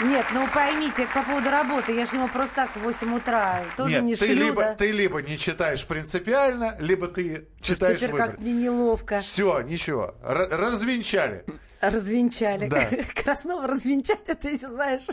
[0.00, 3.94] Нет, ну поймите, по поводу работы, я же ему просто так в 8 утра тоже
[3.96, 4.74] Нет, не ты шлю, либо, да?
[4.74, 8.26] ты либо не читаешь принципиально, либо ты читаешь Теперь выбор.
[8.28, 9.18] как-то мне неловко.
[9.18, 10.14] Все, ничего.
[10.24, 11.44] Р- развенчали.
[11.80, 12.68] Развенчали.
[12.68, 12.88] Да.
[13.24, 15.06] Краснова развенчать, это еще знаешь.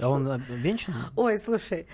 [0.00, 0.94] А он венчан?
[1.16, 1.86] Ой, слушай.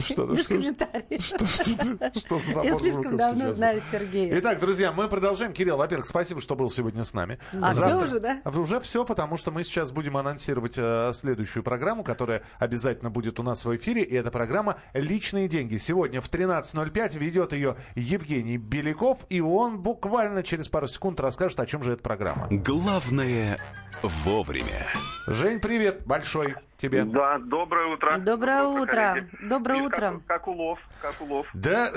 [0.00, 1.24] Что, Без что, комментариев.
[1.24, 1.64] Что, что,
[2.10, 3.82] ты- что за набор Я слишком давно сейчас знаю?
[3.90, 4.38] Сергея.
[4.38, 5.52] Итак, друзья, мы продолжаем.
[5.52, 7.38] Кирилл, во-первых, спасибо, что был сегодня с нами.
[7.60, 8.40] А всё уже, да?
[8.44, 13.42] Уже все, потому что мы сейчас будем анонсировать э, следующую программу, которая обязательно будет у
[13.42, 14.02] нас в эфире.
[14.02, 15.76] И это программа «Личные деньги».
[15.76, 19.26] Сегодня в 13.05 ведет ее Евгений Беляков.
[19.28, 22.46] И он буквально через пару секунд расскажет, о чем же эта программа.
[22.50, 23.58] Главное
[24.02, 24.86] вовремя.
[25.26, 27.02] Жень, привет большой тебе.
[27.04, 28.16] Да, доброе утро.
[28.18, 29.28] Доброе утро.
[29.44, 30.00] Доброе утро.
[30.00, 31.46] Как, как улов, как улов.
[31.52, 31.90] Да,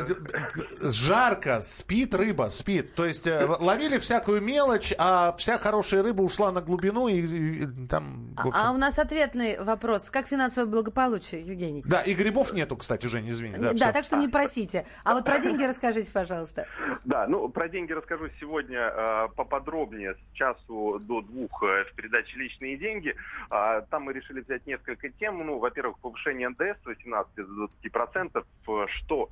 [0.81, 2.93] жарко, спит рыба, спит.
[2.95, 7.63] То есть э, ловили всякую мелочь, а вся хорошая рыба ушла на глубину и, и-
[7.63, 8.51] и там, общем...
[8.55, 10.09] А у нас ответный вопрос.
[10.09, 11.83] Как финансовое благополучие, Евгений?
[11.85, 13.55] Да, и грибов нету, кстати, Жень, извини.
[13.57, 14.85] Да, Да, так что не просите.
[15.03, 16.65] А вот про деньги расскажите, пожалуйста.
[17.11, 22.37] Да, ну про деньги расскажу сегодня э, поподробнее с часу до двух э, в передаче
[22.37, 23.13] «Личные деньги».
[23.49, 25.45] А, там мы решили взять несколько тем.
[25.45, 28.45] Ну, во-первых, повышение НДС с 18 до 20%.
[28.65, 29.29] Э, Что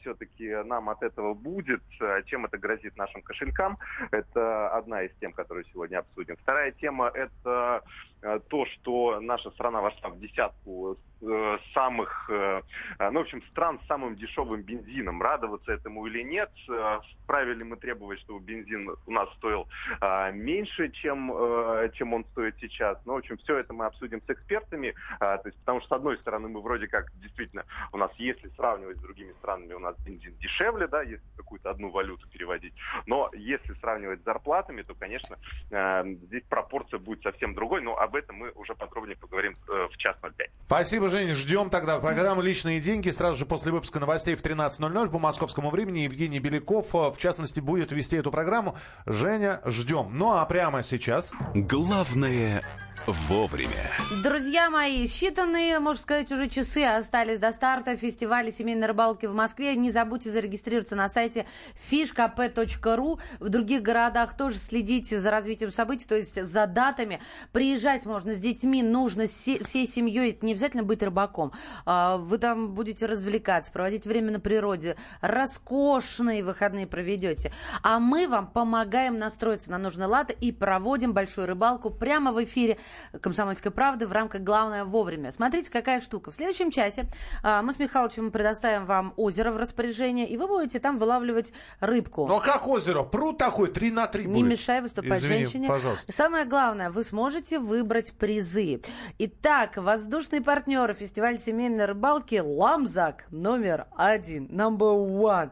[0.00, 1.82] все-таки нам от этого будет?
[2.00, 3.78] э, Чем это грозит нашим кошелькам?
[4.10, 6.34] Это одна из тем, которую сегодня обсудим.
[6.42, 7.88] Вторая тема– это э,
[8.48, 12.62] то, что наша страна вошла в десятку э, самых, э,
[12.98, 15.22] э, ну, в общем, стран с самым дешевым бензином.
[15.22, 16.50] Радоваться этому или нет?
[16.68, 17.00] Э,
[17.34, 19.66] ли мы требовать, чтобы бензин у нас стоил
[20.00, 22.98] э, меньше, чем, э, чем он стоит сейчас?
[23.06, 24.94] Ну, в общем, все это мы обсудим с экспертами.
[25.20, 28.48] Э, То есть, потому что, с одной стороны, мы вроде как, действительно, у нас, если
[28.50, 32.74] сравнивать с другими странами, у нас бензин дешевле, да, если какую-то одну валюту переводить.
[33.06, 35.36] Но если сравнивать с зарплатами, то, конечно,
[35.70, 37.82] э, здесь пропорция будет совсем другой.
[37.82, 40.50] Но об этом мы уже подробнее поговорим э, в час 05.
[40.66, 41.34] Спасибо, Женя.
[41.34, 43.10] Ждем тогда программу «Личные деньги».
[43.10, 47.60] Сразу же после выпуска новостей в 13.00 по московскому времени Евгений Беляков, э, в частности,
[47.60, 48.76] будет вести эту программу.
[49.06, 50.10] Женя, ждем.
[50.12, 51.32] Ну а прямо сейчас...
[51.54, 52.62] Главное
[53.06, 53.90] вовремя.
[54.22, 59.74] Друзья мои, считанные, можно сказать, уже часы остались до старта фестиваля семейной рыбалки в Москве.
[59.76, 61.46] Не забудьте зарегистрироваться на сайте
[61.90, 63.18] fishkp.ru.
[63.40, 67.20] В других городах тоже следите за развитием событий, то есть за датами.
[67.52, 70.30] Приезжать можно с детьми, нужно се- всей семьей.
[70.30, 71.52] Это не обязательно быть рыбаком.
[71.84, 74.96] А, Вы там будете развлекаться, проводить время на природе.
[75.20, 77.52] Роскошные выходные проведете.
[77.82, 82.78] А мы вам помогаем настроиться на нужный лад и проводим большую рыбалку прямо в эфире
[83.20, 85.32] «Комсомольской правды» в рамках «Главное вовремя».
[85.32, 86.30] Смотрите, какая штука.
[86.30, 87.06] В следующем часе
[87.42, 92.26] а, мы с Михалычем предоставим вам озеро в распоряжение, и вы будете там вылавливать рыбку.
[92.26, 93.02] Ну а как озеро?
[93.02, 94.50] Пруд такой, 3 на 3 Не будет.
[94.50, 95.68] мешай выступать Извини, женщине.
[95.68, 96.12] пожалуйста.
[96.12, 98.80] Самое главное, вы сможете выбрать призы.
[99.18, 105.50] Итак, воздушные партнеры фестиваля семейной рыбалки «Ламзак» номер один, number one.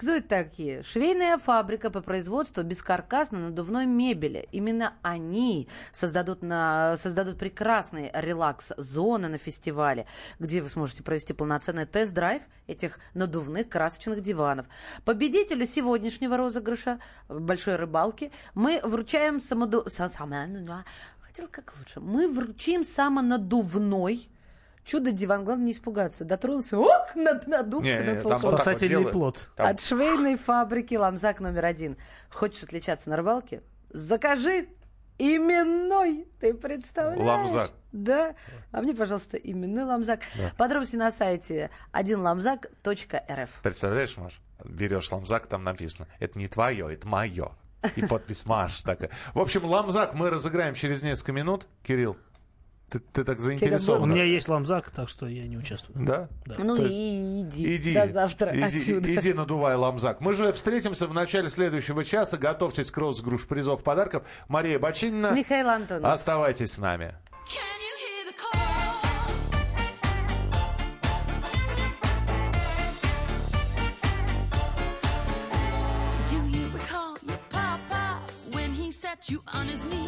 [0.00, 0.82] Кто это такие?
[0.82, 4.48] Швейная фабрика по производству бескаркасно-надувной мебели.
[4.50, 10.06] Именно они создадут, на, создадут прекрасные релакс-зоны на фестивале,
[10.38, 14.64] где вы сможете провести полноценный тест-драйв этих надувных красочных диванов.
[15.04, 16.98] Победителю сегодняшнего розыгрыша
[17.28, 19.84] большой рыбалки мы вручаем самоду...
[19.86, 20.82] са- само-
[21.20, 22.00] Хотел как лучше.
[22.00, 24.30] Мы вручим самонадувной
[24.84, 26.24] Чудо-диван, главное не испугаться.
[26.24, 28.50] Дотронулся, ох, над, надулся Не, на не, там полком.
[28.50, 28.60] вот
[29.04, 29.50] вот плод.
[29.56, 31.96] Там- От швейной фабрики «Ламзак» номер один.
[32.30, 33.62] Хочешь отличаться на рыбалке?
[33.90, 34.68] Закажи
[35.18, 36.26] именной.
[36.40, 37.22] Ты представляешь?
[37.22, 37.70] Ламзак.
[37.92, 38.34] Да.
[38.72, 40.20] А мне, пожалуйста, именной ламзак.
[40.56, 43.50] Подробности на сайте 1ламзак.рф.
[43.62, 44.40] Представляешь, Маш?
[44.64, 46.06] Берешь ламзак, там написано.
[46.18, 47.52] Это не твое, это мое.
[47.96, 49.10] И подпись Маш такая.
[49.34, 51.66] В общем, ламзак мы разыграем через несколько минут.
[51.82, 52.16] Кирилл,
[52.90, 54.10] ты, ты так У заинтересован.
[54.10, 56.04] меня есть ламзак, так что я не участвую.
[56.04, 56.28] Да?
[56.58, 59.14] Ну То и иди, Иди, до завтра иди, отсюда.
[59.14, 60.20] иди, надувай ламзак.
[60.20, 62.36] Мы же встретимся в начале следующего часа.
[62.36, 64.24] Готовьтесь к розыгрышу призов подарков.
[64.48, 65.30] Мария Бочинина.
[65.32, 66.12] Михаил Антонов.
[66.12, 67.14] Оставайтесь с нами.
[79.28, 79.99] You on his knee,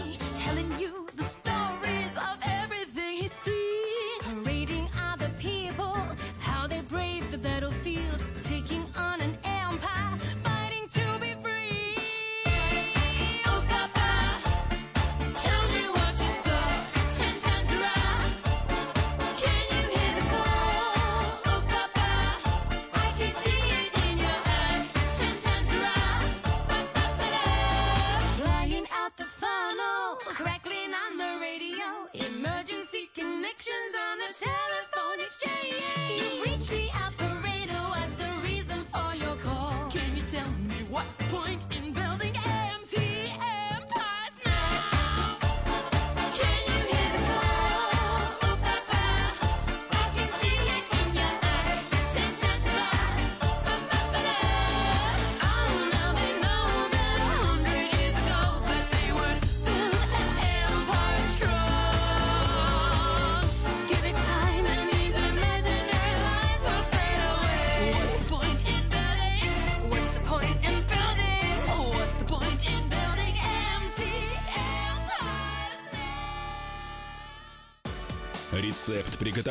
[33.53, 33.94] Actions.
[33.94, 34.12] are